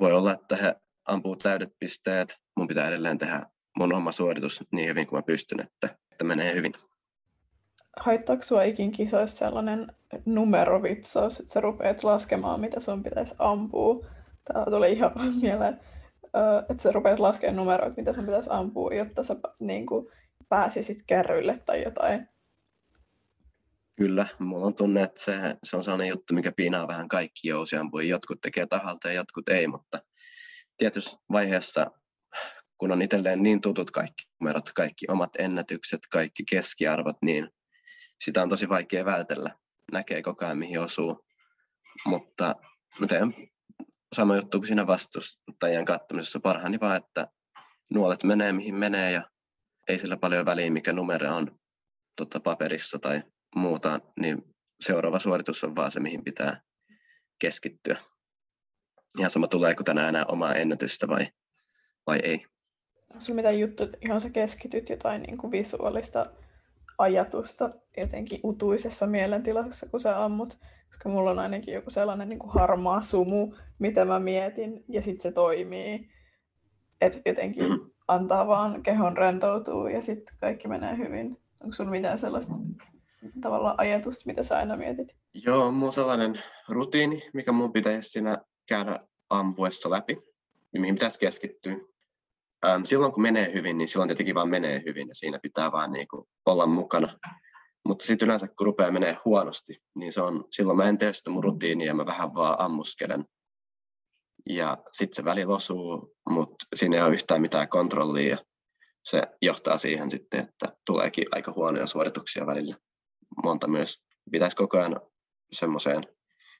Voi 0.00 0.12
olla, 0.12 0.32
että 0.32 0.56
he 0.56 0.74
ampuu 1.04 1.36
täydet 1.36 1.72
pisteet, 1.78 2.38
mun 2.56 2.68
pitää 2.68 2.88
edelleen 2.88 3.18
tehdä 3.18 3.46
mun 3.78 3.92
oma 3.92 4.12
suoritus 4.12 4.64
niin 4.72 4.88
hyvin 4.88 5.06
kuin 5.06 5.18
mä 5.18 5.22
pystyn, 5.22 5.60
että, 5.60 5.96
että 6.12 6.24
menee 6.24 6.54
hyvin. 6.54 6.72
Haittaako 7.96 8.42
sua 8.42 8.62
ikin 8.62 8.92
kisoissa 8.92 9.46
sellainen 9.46 9.92
numerovitsaus, 10.24 11.40
että 11.40 11.52
sä 11.52 11.60
rupeat 11.60 12.04
laskemaan, 12.04 12.60
mitä 12.60 12.80
sun 12.80 13.02
pitäisi 13.02 13.34
ampua? 13.38 14.06
Tämä 14.44 14.64
tuli 14.64 14.92
ihan 14.92 15.12
mieleen, 15.42 15.80
että 16.70 16.82
sä 16.82 16.92
rupeat 16.92 17.18
laskemaan 17.18 17.56
numeroita, 17.56 17.96
mitä 17.96 18.12
sun 18.12 18.24
pitäisi 18.24 18.50
ampua, 18.52 18.94
jotta 18.94 19.22
sä 19.22 19.36
niin 19.60 19.86
kuin, 19.86 20.06
pääsisit 20.48 20.98
kärryille 21.06 21.56
tai 21.66 21.82
jotain. 21.82 22.28
Kyllä, 23.98 24.26
mulla 24.38 24.66
on 24.66 24.74
tunne, 24.74 25.02
että 25.02 25.20
se, 25.20 25.56
se 25.64 25.76
on 25.76 25.84
sellainen 25.84 26.08
juttu, 26.08 26.34
mikä 26.34 26.52
piinaa 26.52 26.88
vähän 26.88 27.08
kaikki 27.08 27.48
jousiampuja. 27.48 28.08
Jotkut 28.08 28.40
tekee 28.40 28.66
tahalta 28.66 29.08
ja 29.08 29.14
jotkut 29.14 29.48
ei, 29.48 29.66
mutta 29.66 29.98
tietyssä 30.76 31.18
vaiheessa, 31.32 31.90
kun 32.78 32.92
on 32.92 33.02
itselleen 33.02 33.42
niin 33.42 33.60
tutut 33.60 33.90
kaikki 33.90 34.22
numerot, 34.40 34.72
kaikki 34.72 35.06
omat 35.08 35.30
ennätykset, 35.38 36.00
kaikki 36.12 36.42
keskiarvot, 36.50 37.16
niin 37.22 37.50
sitä 38.24 38.42
on 38.42 38.48
tosi 38.48 38.68
vaikea 38.68 39.04
vältellä. 39.04 39.54
Näkee 39.92 40.22
koko 40.22 40.44
ajan, 40.44 40.58
mihin 40.58 40.80
osuu. 40.80 41.26
Mutta 42.06 42.54
mä 43.00 43.06
teen 43.06 43.34
sama 44.16 44.36
juttu 44.36 44.58
kuin 44.58 44.66
siinä 44.66 44.86
vastustajien 44.86 45.84
kattomisessa 45.84 46.40
parhaani 46.40 46.80
vaan, 46.80 46.96
että 46.96 47.28
nuolet 47.94 48.24
menee 48.24 48.52
mihin 48.52 48.74
menee 48.74 49.12
ja 49.12 49.30
ei 49.88 49.98
sillä 49.98 50.16
paljon 50.16 50.46
väliä, 50.46 50.70
mikä 50.70 50.92
numero 50.92 51.36
on 51.36 51.58
tota, 52.16 52.40
paperissa 52.40 52.98
tai 52.98 53.22
muuta, 53.58 54.00
niin 54.20 54.54
seuraava 54.80 55.18
suoritus 55.18 55.64
on 55.64 55.76
vaan 55.76 55.90
se, 55.90 56.00
mihin 56.00 56.24
pitää 56.24 56.60
keskittyä. 57.38 57.96
Ihan 59.18 59.30
sama 59.30 59.46
tuleeko 59.46 59.84
tänään 59.84 60.08
enää 60.08 60.24
omaa 60.24 60.54
ennätystä 60.54 61.08
vai, 61.08 61.26
vai 62.06 62.18
ei. 62.22 62.46
Onko 63.10 63.20
sinulla 63.20 63.38
mitään 63.38 63.58
juttu, 63.58 63.88
ihan 64.04 64.20
sä 64.20 64.30
keskityt 64.30 64.88
jotain 64.88 65.22
niin 65.22 65.38
kuin 65.38 65.50
visuaalista 65.50 66.32
ajatusta 66.98 67.70
jotenkin 67.96 68.40
utuisessa 68.44 69.06
mielentilassa, 69.06 69.86
kun 69.90 70.00
sä 70.00 70.24
ammut? 70.24 70.58
Koska 70.88 71.08
mulla 71.08 71.30
on 71.30 71.38
ainakin 71.38 71.74
joku 71.74 71.90
sellainen 71.90 72.28
niin 72.28 72.38
kuin 72.38 72.52
harmaa 72.52 73.00
sumu, 73.00 73.54
mitä 73.78 74.04
mä 74.04 74.20
mietin, 74.20 74.84
ja 74.88 75.02
sitten 75.02 75.22
se 75.22 75.32
toimii. 75.32 76.10
Että 77.00 77.18
jotenkin 77.26 77.64
mm-hmm. 77.64 77.90
antaa 78.08 78.46
vaan 78.46 78.82
kehon 78.82 79.16
rentoutua 79.16 79.90
ja 79.90 80.02
sitten 80.02 80.36
kaikki 80.40 80.68
menee 80.68 80.96
hyvin. 80.98 81.36
Onko 81.60 81.74
sulla 81.74 81.90
mitään 81.90 82.18
sellaista 82.18 82.54
tavallaan 83.40 83.74
ajatusta, 83.78 84.22
mitä 84.26 84.42
sä 84.42 84.58
aina 84.58 84.76
mietit? 84.76 85.08
Joo, 85.34 85.66
on 85.66 85.92
sellainen 85.92 86.42
rutiini, 86.68 87.22
mikä 87.34 87.52
mun 87.52 87.72
pitäisi 87.72 88.10
siinä 88.10 88.38
käydä 88.68 89.00
ampuessa 89.30 89.90
läpi, 89.90 90.18
ja 90.74 90.80
mihin 90.80 90.94
pitäisi 90.94 91.18
keskittyä. 91.18 91.76
Ähm, 92.66 92.82
silloin 92.84 93.12
kun 93.12 93.22
menee 93.22 93.52
hyvin, 93.52 93.78
niin 93.78 93.88
silloin 93.88 94.08
tietenkin 94.08 94.34
vaan 94.34 94.48
menee 94.48 94.82
hyvin, 94.86 95.08
ja 95.08 95.14
siinä 95.14 95.38
pitää 95.42 95.72
vaan 95.72 95.92
niinku 95.92 96.28
olla 96.46 96.66
mukana. 96.66 97.18
Mutta 97.88 98.04
sitten 98.04 98.26
yleensä 98.26 98.48
kun 98.48 98.66
rupeaa 98.66 98.90
menee 98.90 99.16
huonosti, 99.24 99.82
niin 99.94 100.12
se 100.12 100.22
on, 100.22 100.44
silloin 100.50 100.76
mä 100.76 100.88
en 100.88 100.98
tee 100.98 101.12
sitä 101.12 101.30
mun 101.30 101.44
rutiinia 101.44 101.86
ja 101.86 101.94
mä 101.94 102.06
vähän 102.06 102.34
vaan 102.34 102.56
ammuskelen. 102.58 103.24
Ja 104.48 104.78
sitten 104.92 105.16
se 105.16 105.24
välillä 105.24 105.54
osuu, 105.54 106.14
mutta 106.30 106.66
siinä 106.74 106.96
ei 106.96 107.02
ole 107.02 107.12
yhtään 107.14 107.40
mitään 107.40 107.68
kontrollia. 107.68 108.36
Se 109.04 109.22
johtaa 109.42 109.78
siihen 109.78 110.10
sitten, 110.10 110.40
että 110.40 110.76
tuleekin 110.86 111.24
aika 111.32 111.52
huonoja 111.56 111.86
suorituksia 111.86 112.46
välillä. 112.46 112.74
Monta 113.44 113.68
myös. 113.68 114.02
Pitäisi 114.30 114.56
koko 114.56 114.78
ajan 114.78 115.00
semmoiseen 115.52 116.02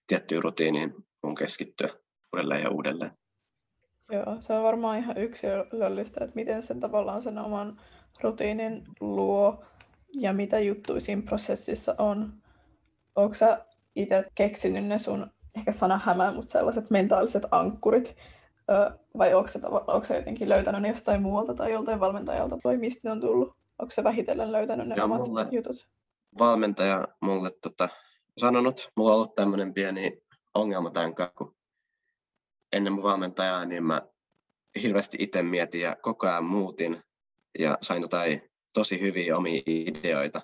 tiettyyn 0.06 0.42
rutiiniin 0.42 0.94
mun 1.22 1.34
keskittyä 1.34 1.88
uudelleen 2.32 2.62
ja 2.62 2.70
uudelleen. 2.70 3.10
Joo, 4.12 4.36
se 4.40 4.52
on 4.52 4.64
varmaan 4.64 4.98
ihan 4.98 5.18
yksilöllistä, 5.18 6.24
että 6.24 6.34
miten 6.34 6.62
sen 6.62 6.80
tavallaan 6.80 7.22
sen 7.22 7.38
oman 7.38 7.80
rutiinin 8.22 8.84
luo 9.00 9.64
ja 10.14 10.32
mitä 10.32 10.60
juttuja 10.60 11.00
siinä 11.00 11.22
prosessissa 11.22 11.94
on. 11.98 12.32
Onko 13.16 13.34
sä 13.34 13.66
itse 13.96 14.24
keksinyt 14.34 14.84
ne 14.84 14.98
sun, 14.98 15.26
ehkä 15.56 15.72
sana 15.72 16.00
hämää, 16.04 16.32
mutta 16.32 16.50
sellaiset 16.50 16.90
mentaaliset 16.90 17.42
ankkurit, 17.50 18.16
vai 19.18 19.34
onko 19.34 19.48
sä, 19.48 19.68
onko 19.68 20.04
sä 20.04 20.16
jotenkin 20.16 20.48
löytänyt 20.48 20.82
ne 20.82 20.88
jostain 20.88 21.22
muualta 21.22 21.54
tai 21.54 21.72
joltain 21.72 22.00
valmentajalta, 22.00 22.58
vai 22.64 22.76
mistä 22.76 23.08
ne 23.08 23.12
on 23.12 23.20
tullut? 23.20 23.54
Onko 23.78 23.90
sä 23.90 24.04
vähitellen 24.04 24.52
löytänyt 24.52 24.88
ne 24.88 24.94
ja 24.96 25.04
omat 25.04 25.20
mulle 25.20 25.46
jutut? 25.50 25.88
Valmentaja 26.38 27.08
mulle 27.20 27.50
tota, 27.62 27.88
sanonut, 28.38 28.90
mulla 28.96 29.10
on 29.10 29.16
ollut 29.16 29.34
tämmöinen 29.34 29.74
pieni 29.74 30.22
ongelma 30.54 30.90
tämän 30.90 31.14
kanssa, 31.14 31.34
kun 31.34 31.56
ennen 32.72 32.92
mun 32.92 33.02
valmentajaa, 33.02 33.64
niin 33.64 33.84
mä 33.84 34.02
hirveästi 34.82 35.16
itse 35.20 35.42
mietin 35.42 35.80
ja 35.80 35.96
koko 36.02 36.26
ajan 36.26 36.44
muutin 36.44 37.02
ja 37.58 37.78
sain 37.82 38.02
jotain 38.02 38.50
tosi 38.72 39.00
hyviä 39.00 39.34
omia 39.36 39.62
ideoita. 39.66 40.40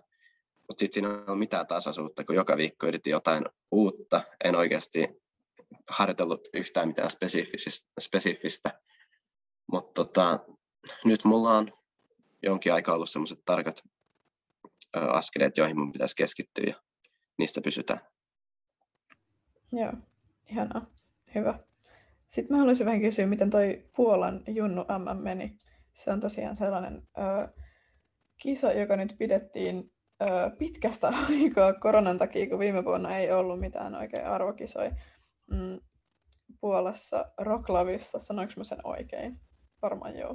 Mutta 0.68 0.80
sitten 0.80 0.94
siinä 0.94 1.08
ei 1.08 1.24
ole 1.28 1.38
mitään 1.38 1.66
tasaisuutta, 1.66 2.24
kun 2.24 2.36
joka 2.36 2.56
viikko 2.56 2.86
yritin 2.86 3.10
jotain 3.10 3.44
uutta. 3.70 4.22
En 4.44 4.56
oikeasti 4.56 5.08
harjoitellut 5.88 6.48
yhtään 6.54 6.88
mitään 6.88 7.10
spesifistä. 8.00 8.80
Mutta 9.72 10.02
tota, 10.02 10.38
nyt 11.04 11.24
mulla 11.24 11.50
on 11.50 11.72
jonkin 12.42 12.72
aikaa 12.72 12.94
ollut 12.94 13.10
sellaiset 13.10 13.42
tarkat 13.44 13.82
askeleet, 14.94 15.56
joihin 15.56 15.78
mun 15.78 15.92
pitäisi 15.92 16.16
keskittyä 16.16 16.64
ja 16.66 16.74
niistä 17.38 17.60
pysytään. 17.60 18.00
Joo, 19.72 19.92
ihanaa. 20.50 20.86
Hyvä. 21.34 21.58
Sitten 22.28 22.56
mä 22.56 22.58
haluaisin 22.58 22.86
vähän 22.86 23.00
kysyä, 23.00 23.26
miten 23.26 23.50
toi 23.50 23.84
Puolan 23.96 24.42
Junnu 24.48 24.82
MM 24.82 25.22
meni. 25.22 25.56
Se 25.92 26.10
on 26.10 26.20
tosiaan 26.20 26.56
sellainen 26.56 27.02
ö, 27.18 27.48
kisa, 28.42 28.72
joka 28.72 28.96
nyt 28.96 29.14
pidettiin 29.18 29.92
ö, 30.22 30.26
pitkästä 30.58 31.08
aikaa 31.30 31.72
koronan 31.72 32.18
takia, 32.18 32.48
kun 32.48 32.58
viime 32.58 32.84
vuonna 32.84 33.16
ei 33.16 33.32
ollut 33.32 33.60
mitään 33.60 33.94
oikein 33.94 34.26
arvokisoja. 34.26 34.90
Mm, 35.50 35.80
Puolassa 36.60 37.24
Roklavissa, 37.38 38.18
sanoinko 38.18 38.54
mä 38.56 38.64
sen 38.64 38.80
oikein? 38.84 39.40
Varmaan 39.82 40.18
joo. 40.18 40.32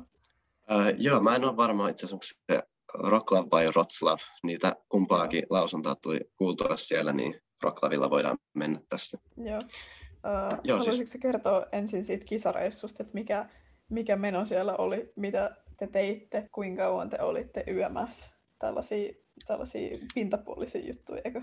Uh, 0.71 0.93
joo, 0.97 1.19
mä 1.19 1.35
en 1.35 1.43
ole 1.43 1.57
varma 1.57 1.89
itse 1.89 2.05
asiassa, 2.05 2.15
onko 2.15 2.25
se 2.55 2.68
Roklav 2.93 3.47
vai 3.51 3.67
Rotslav. 3.75 4.17
Niitä 4.43 4.75
kumpaakin 4.89 5.43
lausuntaa 5.49 5.95
tuli 5.95 6.19
kuultua 6.37 6.77
siellä, 6.77 7.13
niin 7.13 7.41
Roklavilla 7.63 8.09
voidaan 8.09 8.37
mennä 8.53 8.79
tässä. 8.89 9.17
Joo. 9.37 9.57
Uh, 9.57 10.59
Joo, 10.63 10.77
haluaisitko 10.77 11.07
siis... 11.07 11.21
kertoa 11.21 11.65
ensin 11.71 12.05
siitä 12.05 12.25
kisareissusta, 12.25 13.03
että 13.03 13.13
mikä, 13.13 13.49
mikä 13.89 14.15
meno 14.15 14.45
siellä 14.45 14.75
oli, 14.75 15.13
mitä 15.15 15.55
te 15.77 15.87
teitte, 15.87 16.49
kuinka 16.51 16.83
kauan 16.83 17.09
te 17.09 17.21
olitte 17.21 17.63
yömässä? 17.67 18.31
Tällaisia, 18.59 19.13
tällaisia 19.47 19.89
pintapuolisia 20.13 20.87
juttuja, 20.87 21.21
eikö? 21.25 21.41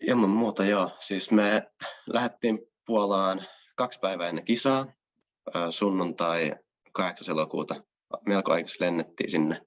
Ilman 0.00 0.30
muuta 0.30 0.64
joo. 0.64 0.90
Siis 0.98 1.30
me 1.30 1.70
lähdettiin 2.06 2.58
Puolaan 2.86 3.42
kaksi 3.76 4.00
päivää 4.00 4.28
ennen 4.28 4.44
kisaa, 4.44 4.86
sunnuntai 5.70 6.52
8. 6.92 7.30
elokuuta. 7.30 7.74
Melko 8.26 8.52
aikaisin 8.52 8.86
lennettiin 8.86 9.30
sinne. 9.30 9.60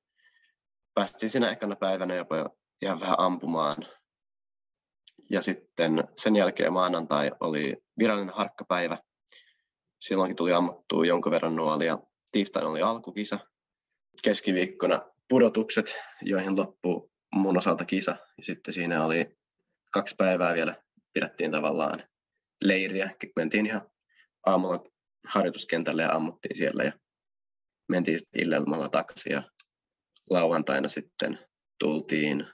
Päästiin 0.98 1.30
siinä 1.30 1.52
ekana 1.52 1.76
päivänä 1.76 2.16
jopa 2.16 2.50
ihan 2.82 3.00
vähän 3.00 3.16
ampumaan 3.20 3.76
ja 5.30 5.42
sitten 5.42 6.04
sen 6.16 6.36
jälkeen 6.36 6.74
maanantai 6.74 7.32
oli 7.40 7.78
virallinen 8.00 8.36
harkkapäivä. 8.36 8.98
Silloinkin 10.00 10.36
tuli 10.36 10.54
ammuttua 10.54 11.06
jonkun 11.06 11.32
verran 11.32 11.56
nuolia. 11.56 11.98
Tiistaina 12.32 12.70
oli 12.70 12.82
alkukisa. 12.82 13.40
Keskiviikkona 14.24 15.02
pudotukset, 15.30 15.96
joihin 16.22 16.58
loppui 16.58 17.10
mun 17.36 17.58
osalta 17.58 17.86
kisa. 17.86 18.12
Ja 18.38 18.44
sitten 18.44 18.74
siinä 18.74 19.06
oli 19.06 19.38
kaksi 19.92 20.16
päivää 20.18 20.54
vielä 20.54 20.76
pidettiin 21.14 21.52
tavallaan 21.52 22.04
leiriä. 22.64 23.12
Mentiin 23.36 23.66
ihan 23.66 23.82
aamulla 24.46 24.84
harjoituskentälle 25.28 26.04
ja 26.04 26.12
ammuttiin 26.12 26.58
siellä 26.58 26.84
ja 26.84 26.92
mentiin 27.90 28.20
sitten 28.20 28.42
illalla 28.42 28.90
takaisin 28.90 29.32
ja 29.32 29.44
lauantaina 30.30 30.90
sitten 30.90 31.40
tultiin 31.80 32.48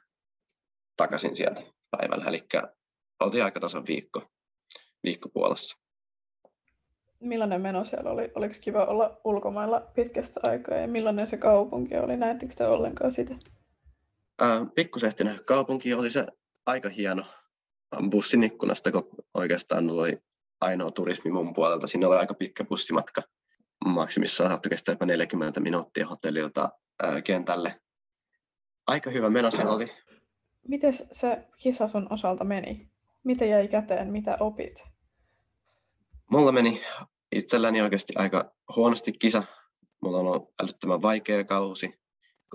takaisin 0.97 1.35
sieltä 1.35 1.61
päivällä. 1.91 2.25
Eli 2.25 2.43
oltiin 3.19 3.43
aika 3.43 3.59
tasan 3.59 3.85
viikko, 3.87 4.31
viikko 5.03 5.29
Puolassa. 5.29 5.77
Millainen 7.19 7.61
meno 7.61 7.85
siellä 7.85 8.11
oli? 8.11 8.31
Oliko 8.35 8.55
kiva 8.61 8.85
olla 8.85 9.21
ulkomailla 9.23 9.79
pitkästä 9.79 10.39
aikaa 10.43 10.77
ja 10.77 10.87
millainen 10.87 11.27
se 11.27 11.37
kaupunki 11.37 11.97
oli? 11.97 12.17
Näettekö 12.17 12.53
te 12.57 12.65
ollenkaan 12.65 13.11
sitä? 13.11 13.35
Pikkusehtinä 14.75 15.35
kaupunki 15.45 15.93
oli 15.93 16.09
se 16.09 16.27
aika 16.65 16.89
hieno. 16.89 17.25
bussin 18.09 18.43
ikkunasta, 18.43 18.91
kun 18.91 19.09
oikeastaan 19.33 19.89
oli 19.89 20.17
ainoa 20.61 20.91
turismi 20.91 21.31
mun 21.31 21.53
puolelta. 21.53 21.87
Siinä 21.87 22.07
oli 22.07 22.17
aika 22.17 22.33
pitkä 22.33 22.63
bussimatka. 22.63 23.21
Maksimissaan 23.85 24.49
saattoi 24.49 24.69
kestää 24.69 24.93
jopa 24.93 25.05
40 25.05 25.59
minuuttia 25.59 26.07
hotellilta 26.07 26.69
ää, 27.03 27.21
kentälle. 27.21 27.81
Aika 28.87 29.09
hyvä 29.09 29.29
meno 29.29 29.51
siellä 29.51 29.71
oli. 29.71 29.87
Miten 30.67 30.93
se 30.93 31.47
kisa 31.57 31.87
sun 31.87 32.07
osalta 32.09 32.43
meni? 32.43 32.89
Mitä 33.23 33.45
jäi 33.45 33.67
käteen? 33.67 34.11
Mitä 34.11 34.37
opit? 34.39 34.83
Mulla 36.31 36.51
meni 36.51 36.81
itselläni 37.31 37.81
oikeasti 37.81 38.13
aika 38.15 38.51
huonosti 38.75 39.13
kisa. 39.13 39.43
Mulla 40.01 40.17
on 40.17 40.27
ollut 40.27 40.53
älyttömän 40.63 41.01
vaikea 41.01 41.43
kausi, 41.43 41.99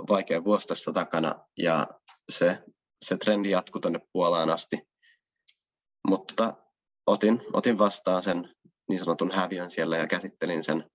vaikea 0.08 0.44
vuosi 0.44 0.68
tässä 0.68 0.92
takana 0.92 1.44
ja 1.58 1.86
se, 2.32 2.58
se 3.02 3.16
trendi 3.16 3.50
jatkuu 3.50 3.80
tuonne 3.80 4.00
Puolaan 4.12 4.50
asti. 4.50 4.88
Mutta 6.08 6.54
otin, 7.06 7.40
otin 7.52 7.78
vastaan 7.78 8.22
sen 8.22 8.54
niin 8.88 8.98
sanotun 8.98 9.30
häviön 9.30 9.70
siellä 9.70 9.96
ja 9.96 10.06
käsittelin 10.06 10.62
sen. 10.62 10.90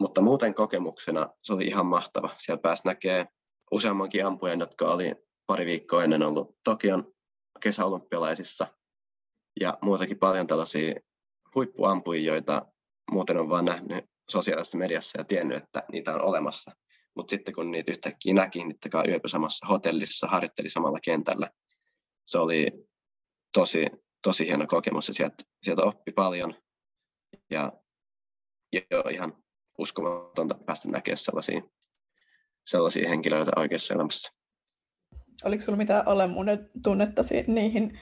Mutta 0.00 0.20
muuten 0.20 0.54
kokemuksena 0.54 1.28
se 1.42 1.52
oli 1.52 1.64
ihan 1.64 1.86
mahtava. 1.86 2.30
Siellä 2.38 2.60
pääsi 2.60 2.82
näkee 2.84 3.26
useammankin 3.70 4.26
ampujan, 4.26 4.60
jotka 4.60 4.90
oli 4.90 5.14
pari 5.46 5.66
viikkoa 5.66 6.04
ennen 6.04 6.22
ollut 6.22 6.56
Tokion 6.64 7.14
kesäolympialaisissa. 7.62 8.66
Ja 9.60 9.78
muutakin 9.82 10.18
paljon 10.18 10.46
tällaisia 10.46 10.94
huippuampujia, 11.54 12.32
joita 12.32 12.66
muuten 13.10 13.38
on 13.38 13.48
vain 13.48 13.64
nähnyt 13.64 14.04
sosiaalisessa 14.30 14.78
mediassa 14.78 15.20
ja 15.20 15.24
tiennyt, 15.24 15.62
että 15.62 15.82
niitä 15.92 16.12
on 16.12 16.22
olemassa. 16.22 16.72
Mutta 17.16 17.30
sitten 17.30 17.54
kun 17.54 17.70
niitä 17.70 17.92
yhtäkkiä 17.92 18.34
näki, 18.34 18.64
niitä 18.64 19.02
yöpö 19.08 19.28
samassa 19.28 19.66
hotellissa, 19.66 20.26
harjoitteli 20.26 20.68
samalla 20.68 20.98
kentällä, 21.04 21.50
se 22.26 22.38
oli 22.38 22.66
tosi, 23.54 23.86
tosi 24.22 24.46
hieno 24.46 24.66
kokemus 24.66 25.08
ja 25.08 25.14
sieltä, 25.14 25.44
sieltä 25.62 25.82
oppi 25.82 26.12
paljon. 26.12 26.54
Ja, 27.50 27.72
ja 28.72 28.80
ihan 29.12 29.42
uskomatonta 29.80 30.54
päästä 30.66 30.88
näkemään 30.88 31.18
sellaisia, 31.18 31.60
sellaisia 32.66 33.08
henkilöitä 33.08 33.50
oikeassa 33.56 33.94
elämässä. 33.94 34.32
Oliko 35.44 35.60
sinulla 35.60 35.76
mitään 35.76 36.08
alemmuuden 36.08 36.70
tunnetta 36.82 37.22
niihin 37.46 38.00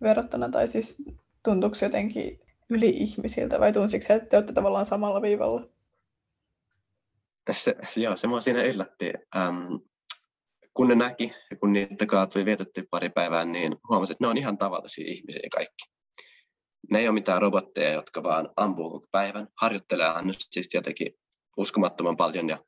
verrattuna, 0.00 0.48
tai 0.48 0.68
siis 0.68 1.02
tuntuuko 1.44 1.76
jotenkin 1.82 2.40
yli-ihmisiltä, 2.70 3.60
vai 3.60 3.72
tunsiko 3.72 4.04
että 4.14 4.28
te 4.28 4.36
olette 4.36 4.52
tavallaan 4.52 4.86
samalla 4.86 5.22
viivalla? 5.22 5.68
Se, 7.52 7.76
joo, 7.96 8.16
se 8.16 8.26
mua 8.26 8.40
siinä 8.40 8.62
yllätti. 8.62 9.12
Ähm, 9.36 9.74
kun 10.74 10.88
ne 10.88 10.94
näki 10.94 11.32
ja 11.50 11.56
kun 11.56 11.72
niitä 11.72 12.06
tuli 12.32 12.44
vietetty 12.44 12.88
pari 12.90 13.08
päivää, 13.08 13.44
niin 13.44 13.76
huomasin, 13.88 14.12
että 14.12 14.24
ne 14.24 14.28
on 14.28 14.38
ihan 14.38 14.58
tavallisia 14.58 15.04
ihmisiä 15.08 15.48
kaikki. 15.54 15.95
Ne 16.90 16.98
ei 16.98 17.08
ole 17.08 17.14
mitään 17.14 17.42
robotteja, 17.42 17.92
jotka 17.92 18.22
vaan 18.22 18.48
ampuu 18.56 18.90
koko 18.90 19.06
päivän. 19.12 19.48
Harjoitteleehan 19.60 20.26
nyt 20.26 20.36
siis 20.50 20.68
tietenkin 20.68 21.08
uskomattoman 21.56 22.16
paljon 22.16 22.48
ja 22.48 22.58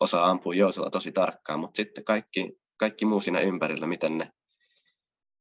osaa 0.00 0.30
ampua 0.30 0.54
jousella 0.54 0.90
tosi 0.90 1.12
tarkkaan, 1.12 1.60
mutta 1.60 1.76
sitten 1.76 2.04
kaikki, 2.04 2.52
kaikki 2.76 3.04
muu 3.04 3.20
siinä 3.20 3.40
ympärillä, 3.40 3.86
miten 3.86 4.18
ne 4.18 4.32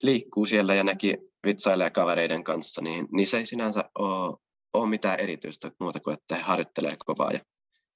liikkuu 0.03 0.45
siellä 0.45 0.75
ja 0.75 0.83
nekin 0.83 1.17
vitsailee 1.45 1.89
kavereiden 1.89 2.43
kanssa, 2.43 2.81
niin, 2.81 3.07
niin 3.11 3.27
se 3.27 3.37
ei 3.37 3.45
sinänsä 3.45 3.89
ole, 3.99 4.37
ole 4.73 4.89
mitään 4.89 5.19
erityistä 5.19 5.71
muuta 5.79 5.99
kuin, 5.99 6.13
että 6.13 6.35
he 6.35 6.41
harjoittelee 6.41 6.91
kovaa 7.05 7.31
ja 7.31 7.39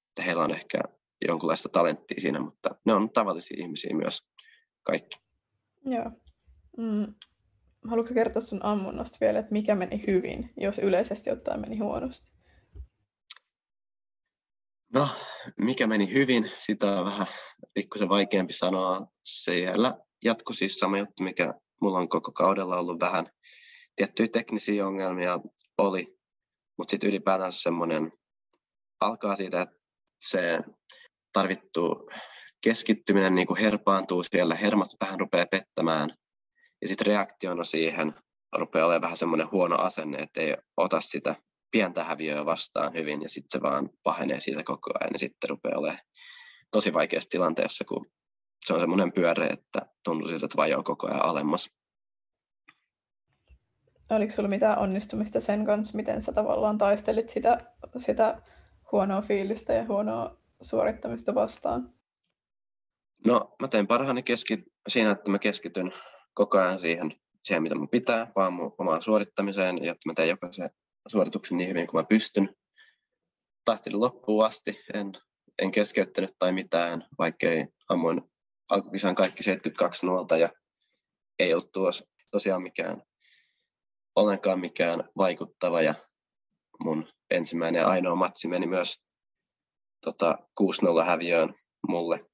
että 0.08 0.22
heillä 0.22 0.44
on 0.44 0.50
ehkä 0.50 0.78
jonkunlaista 1.28 1.68
talenttia 1.68 2.20
siinä, 2.20 2.40
mutta 2.40 2.70
ne 2.84 2.94
on 2.94 3.10
tavallisia 3.10 3.56
ihmisiä 3.60 3.96
myös 3.96 4.22
kaikki. 4.82 5.16
Joo. 5.84 6.10
Mm. 6.76 7.14
Haluatko 7.88 8.14
kertoa 8.14 8.42
sun 8.42 8.64
ammunnasta 8.64 9.18
vielä, 9.20 9.38
että 9.38 9.52
mikä 9.52 9.74
meni 9.74 10.04
hyvin, 10.06 10.50
jos 10.56 10.78
yleisesti 10.78 11.30
ottaen 11.30 11.60
meni 11.60 11.78
huonosti? 11.78 12.30
No, 14.94 15.08
mikä 15.60 15.86
meni 15.86 16.12
hyvin, 16.12 16.50
sitä 16.58 17.00
on 17.00 17.06
vähän 17.06 17.26
pikkusen 17.74 18.08
vaikeampi 18.08 18.52
sanoa. 18.52 19.06
Siellä 19.24 19.98
jatkui 20.24 20.54
siis 20.54 20.78
sama 20.78 20.98
juttu, 20.98 21.22
mikä 21.22 21.54
mulla 21.80 21.98
on 21.98 22.08
koko 22.08 22.32
kaudella 22.32 22.78
ollut 22.78 23.00
vähän. 23.00 23.26
Tiettyjä 23.96 24.28
teknisiä 24.28 24.86
ongelmia 24.86 25.40
oli, 25.78 26.18
mutta 26.78 26.90
sitten 26.90 27.10
ylipäätään 27.10 27.52
semmoinen 27.52 28.12
alkaa 29.00 29.36
siitä, 29.36 29.62
että 29.62 29.76
se 30.24 30.58
tarvittu 31.32 32.08
keskittyminen 32.64 33.34
niin 33.34 33.46
kuin 33.46 33.60
herpaantuu 33.60 34.22
siellä, 34.22 34.54
hermot 34.54 34.90
vähän 35.00 35.20
rupeaa 35.20 35.46
pettämään 35.46 36.10
ja 36.84 36.88
sitten 36.88 37.06
reaktiona 37.06 37.64
siihen 37.64 38.14
rupeaa 38.56 38.86
olemaan 38.86 39.02
vähän 39.02 39.16
semmoinen 39.16 39.50
huono 39.50 39.76
asenne, 39.76 40.18
että 40.18 40.40
ei 40.40 40.56
ota 40.76 41.00
sitä 41.00 41.34
pientä 41.70 42.04
häviöä 42.04 42.46
vastaan 42.46 42.92
hyvin 42.92 43.22
ja 43.22 43.28
sitten 43.28 43.50
se 43.50 43.62
vaan 43.62 43.90
pahenee 44.02 44.40
siitä 44.40 44.62
koko 44.64 44.90
ajan 45.00 45.12
ja 45.12 45.18
sitten 45.18 45.50
rupeaa 45.50 45.78
olemaan 45.78 46.00
tosi 46.70 46.92
vaikeassa 46.92 47.30
tilanteessa, 47.30 47.84
kun 47.84 48.04
se 48.64 48.74
on 48.74 48.80
semmoinen 48.80 49.12
pyöre, 49.12 49.46
että 49.46 49.80
tuntuu 50.04 50.28
siltä, 50.28 50.46
että 50.46 50.56
vajoo 50.56 50.82
koko 50.82 51.06
ajan 51.06 51.24
alemmas. 51.24 51.70
Oliko 54.10 54.32
sulla 54.32 54.48
mitään 54.48 54.78
onnistumista 54.78 55.40
sen 55.40 55.66
kanssa, 55.66 55.96
miten 55.96 56.22
sä 56.22 56.32
tavallaan 56.32 56.78
taistelit 56.78 57.30
sitä, 57.30 57.74
sitä 57.96 58.42
huonoa 58.92 59.22
fiilistä 59.22 59.72
ja 59.72 59.84
huonoa 59.84 60.36
suorittamista 60.60 61.34
vastaan? 61.34 61.94
No, 63.26 63.56
mä 63.62 63.68
teen 63.68 63.86
parhaani 63.86 64.22
keski, 64.22 64.64
siinä, 64.88 65.10
että 65.10 65.30
mä 65.30 65.38
keskityn 65.38 65.92
koko 66.34 66.58
ajan 66.58 66.78
siihen, 66.78 67.14
siihen 67.44 67.62
mitä 67.62 67.74
mun 67.74 67.88
pitää, 67.88 68.32
vaan 68.36 68.52
mun 68.52 68.74
omaan 68.78 69.02
suorittamiseen, 69.02 69.84
jotta 69.84 70.06
mä 70.06 70.14
teen 70.14 70.28
jokaisen 70.28 70.70
suorituksen 71.08 71.58
niin 71.58 71.70
hyvin 71.70 71.86
kuin 71.86 71.98
mä 71.98 72.06
pystyn. 72.08 72.56
Taistelin 73.64 74.00
loppuun 74.00 74.44
asti, 74.44 74.80
en, 74.94 75.12
en 75.62 75.72
keskeyttänyt 75.72 76.30
tai 76.38 76.52
mitään, 76.52 77.06
vaikkei 77.18 77.66
ammuin 77.88 78.22
alkukisan 78.70 79.14
kaikki 79.14 79.42
72 79.42 80.06
nuolta 80.06 80.36
ja 80.36 80.48
ei 81.38 81.52
ollut 81.52 81.72
tuossa 81.72 82.06
tosiaan 82.30 82.62
mikään 82.62 83.02
ollenkaan 84.16 84.60
mikään 84.60 85.04
vaikuttava 85.16 85.82
ja 85.82 85.94
mun 86.84 87.08
ensimmäinen 87.30 87.80
ja 87.80 87.88
ainoa 87.88 88.14
matsi 88.14 88.48
meni 88.48 88.66
myös 88.66 88.96
tota, 90.00 90.38
6-0 91.02 91.04
häviöön 91.06 91.54
mulle. 91.88 92.26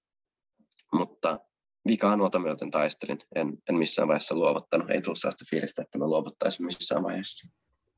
Mutta 0.93 1.39
vikaa 1.87 2.17
nuolta 2.17 2.39
myöten 2.39 2.71
taistelin. 2.71 3.19
En, 3.35 3.59
en 3.69 3.77
missään 3.77 4.09
vaiheessa 4.09 4.35
luovuttanut. 4.35 4.91
Ei 4.91 5.03
tullut 5.03 5.19
sellaista 5.19 5.45
fiilistä, 5.51 5.83
että 5.83 5.99
mä 5.99 6.07
luovuttaisin 6.07 6.67
missään 6.67 7.03
vaiheessa. 7.03 7.49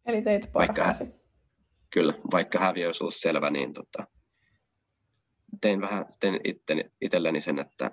Eli 0.06 0.22
teit 0.22 0.52
parhaasi. 0.52 1.04
Vaikka, 1.04 1.18
kyllä, 1.90 2.12
vaikka 2.32 2.58
häviö 2.58 2.86
olisi 2.86 3.04
ollut 3.04 3.14
selvä, 3.16 3.50
niin 3.50 3.72
tota, 3.72 4.06
tein 5.60 5.80
vähän 5.80 6.06
tein 6.20 6.40
itteni, 6.44 6.84
itselleni 7.00 7.40
sen, 7.40 7.58
että 7.58 7.90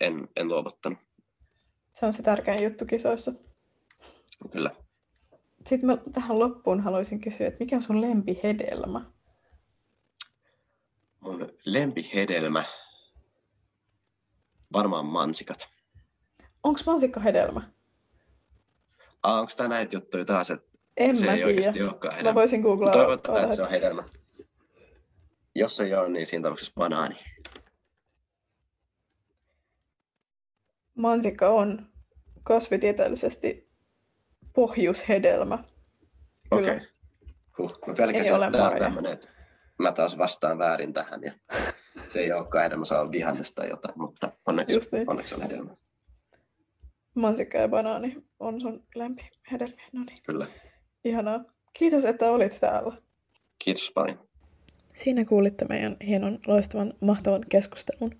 en, 0.00 0.28
en 0.36 0.48
luovuttanut. 0.48 0.98
Se 1.92 2.06
on 2.06 2.12
se 2.12 2.22
tärkein 2.22 2.64
juttu 2.64 2.86
kisoissa. 2.86 3.32
Kyllä. 4.52 4.70
Sitten 5.66 5.86
mä 5.86 5.98
tähän 6.12 6.38
loppuun 6.38 6.80
haluaisin 6.80 7.20
kysyä, 7.20 7.46
että 7.46 7.60
mikä 7.60 7.76
on 7.76 7.82
sun 7.82 8.00
lempihedelmä? 8.00 9.10
Mun 11.20 11.48
lempihedelmä? 11.64 12.64
Varmaan 14.72 15.06
mansikat. 15.06 15.68
Onko 16.62 16.80
mansikka 16.86 17.20
hedelmä? 17.20 17.70
Ah, 19.22 19.38
onko 19.38 19.52
tämä 19.56 19.68
näitä 19.68 19.96
juttuja 19.96 20.24
taas, 20.24 20.50
että 20.50 20.70
en 20.96 21.16
se 21.16 21.24
mä 21.24 21.32
ei 21.32 21.36
tiedä. 21.36 21.48
oikeasti 21.48 21.82
olekaan 21.82 22.14
hedelmä? 22.14 22.30
Mä 22.30 22.34
voisin 22.34 22.60
googlaa. 22.60 22.92
Toivottavasti, 22.92 23.44
että 23.44 23.56
se 23.56 23.62
on 23.62 23.70
hedelmä. 23.70 24.04
Jos 25.54 25.80
ei 25.80 25.94
ole, 25.94 26.08
niin 26.08 26.26
siinä 26.26 26.42
tapauksessa 26.42 26.72
banaani. 26.76 27.14
Mansikka 30.94 31.48
on 31.48 31.86
kasvitieteellisesti 32.42 33.70
pohjushedelmä. 34.54 35.64
Okei. 36.50 36.74
Okay. 36.74 36.86
Huh. 37.58 37.78
Mä 37.86 37.94
pelkäsin, 37.94 38.34
että 38.34 38.50
tämä 38.50 38.68
on 38.68 38.78
tämmöinen, 38.78 39.12
että 39.12 39.28
mä 39.78 39.92
taas 39.92 40.18
vastaan 40.18 40.58
väärin 40.58 40.92
tähän 40.92 41.20
ja 41.22 41.32
se 42.12 42.20
ei 42.20 42.32
olekaan 42.32 42.64
hedelmä, 42.64 42.84
se 42.84 42.94
on 42.94 43.12
vihannesta 43.12 43.66
jotain, 43.66 43.94
mutta 43.98 44.32
onneksi, 44.46 44.78
niin. 44.92 45.10
onneksi 45.10 45.34
on 45.34 45.42
hedelmä. 45.42 45.70
Mansikka 47.14 47.58
ja 47.58 47.68
banaani 47.68 48.22
on 48.40 48.60
sun 48.60 48.82
lempihedelmiä. 48.94 49.88
No 49.92 50.04
niin. 50.04 50.18
Kyllä. 50.26 50.46
Ihanaa. 51.04 51.44
Kiitos, 51.72 52.04
että 52.04 52.30
olit 52.30 52.58
täällä. 52.60 52.96
Kiitos 53.64 53.92
paljon. 53.94 54.28
Siinä 54.94 55.24
kuulitte 55.24 55.64
meidän 55.68 55.96
hienon, 56.06 56.38
loistavan, 56.46 56.94
mahtavan 57.00 57.44
keskustelun. 57.48 58.14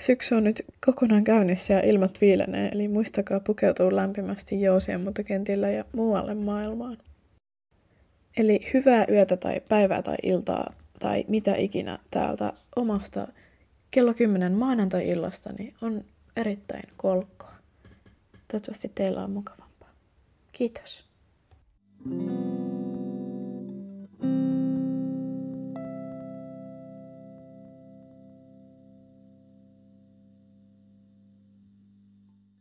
Syksy 0.00 0.34
on 0.34 0.44
nyt 0.44 0.64
kokonaan 0.86 1.24
käynnissä 1.24 1.74
ja 1.74 1.80
ilmat 1.80 2.20
viilenee, 2.20 2.68
eli 2.68 2.88
muistakaa 2.88 3.40
pukeutua 3.40 3.96
lämpimästi 3.96 4.60
jousien 4.60 5.00
muutokentillä 5.00 5.70
ja 5.70 5.84
muualle 5.92 6.34
maailmaan. 6.34 6.98
Eli 8.36 8.60
hyvää 8.74 9.06
yötä 9.10 9.36
tai 9.36 9.60
päivää 9.68 10.02
tai 10.02 10.16
iltaa 10.22 10.72
tai 10.98 11.24
mitä 11.28 11.56
ikinä 11.56 11.98
täältä 12.10 12.52
omasta 12.76 13.28
kello 13.90 14.14
10 14.14 14.52
maanantai-illasta 14.52 15.52
niin 15.52 15.74
on 15.82 16.04
erittäin 16.36 16.88
kolkkoa. 16.96 17.54
Toivottavasti 18.48 18.92
teillä 18.94 19.24
on 19.24 19.30
mukavampaa. 19.30 19.90
Kiitos. 20.52 21.08
thank 22.04 22.22
you 22.22 22.67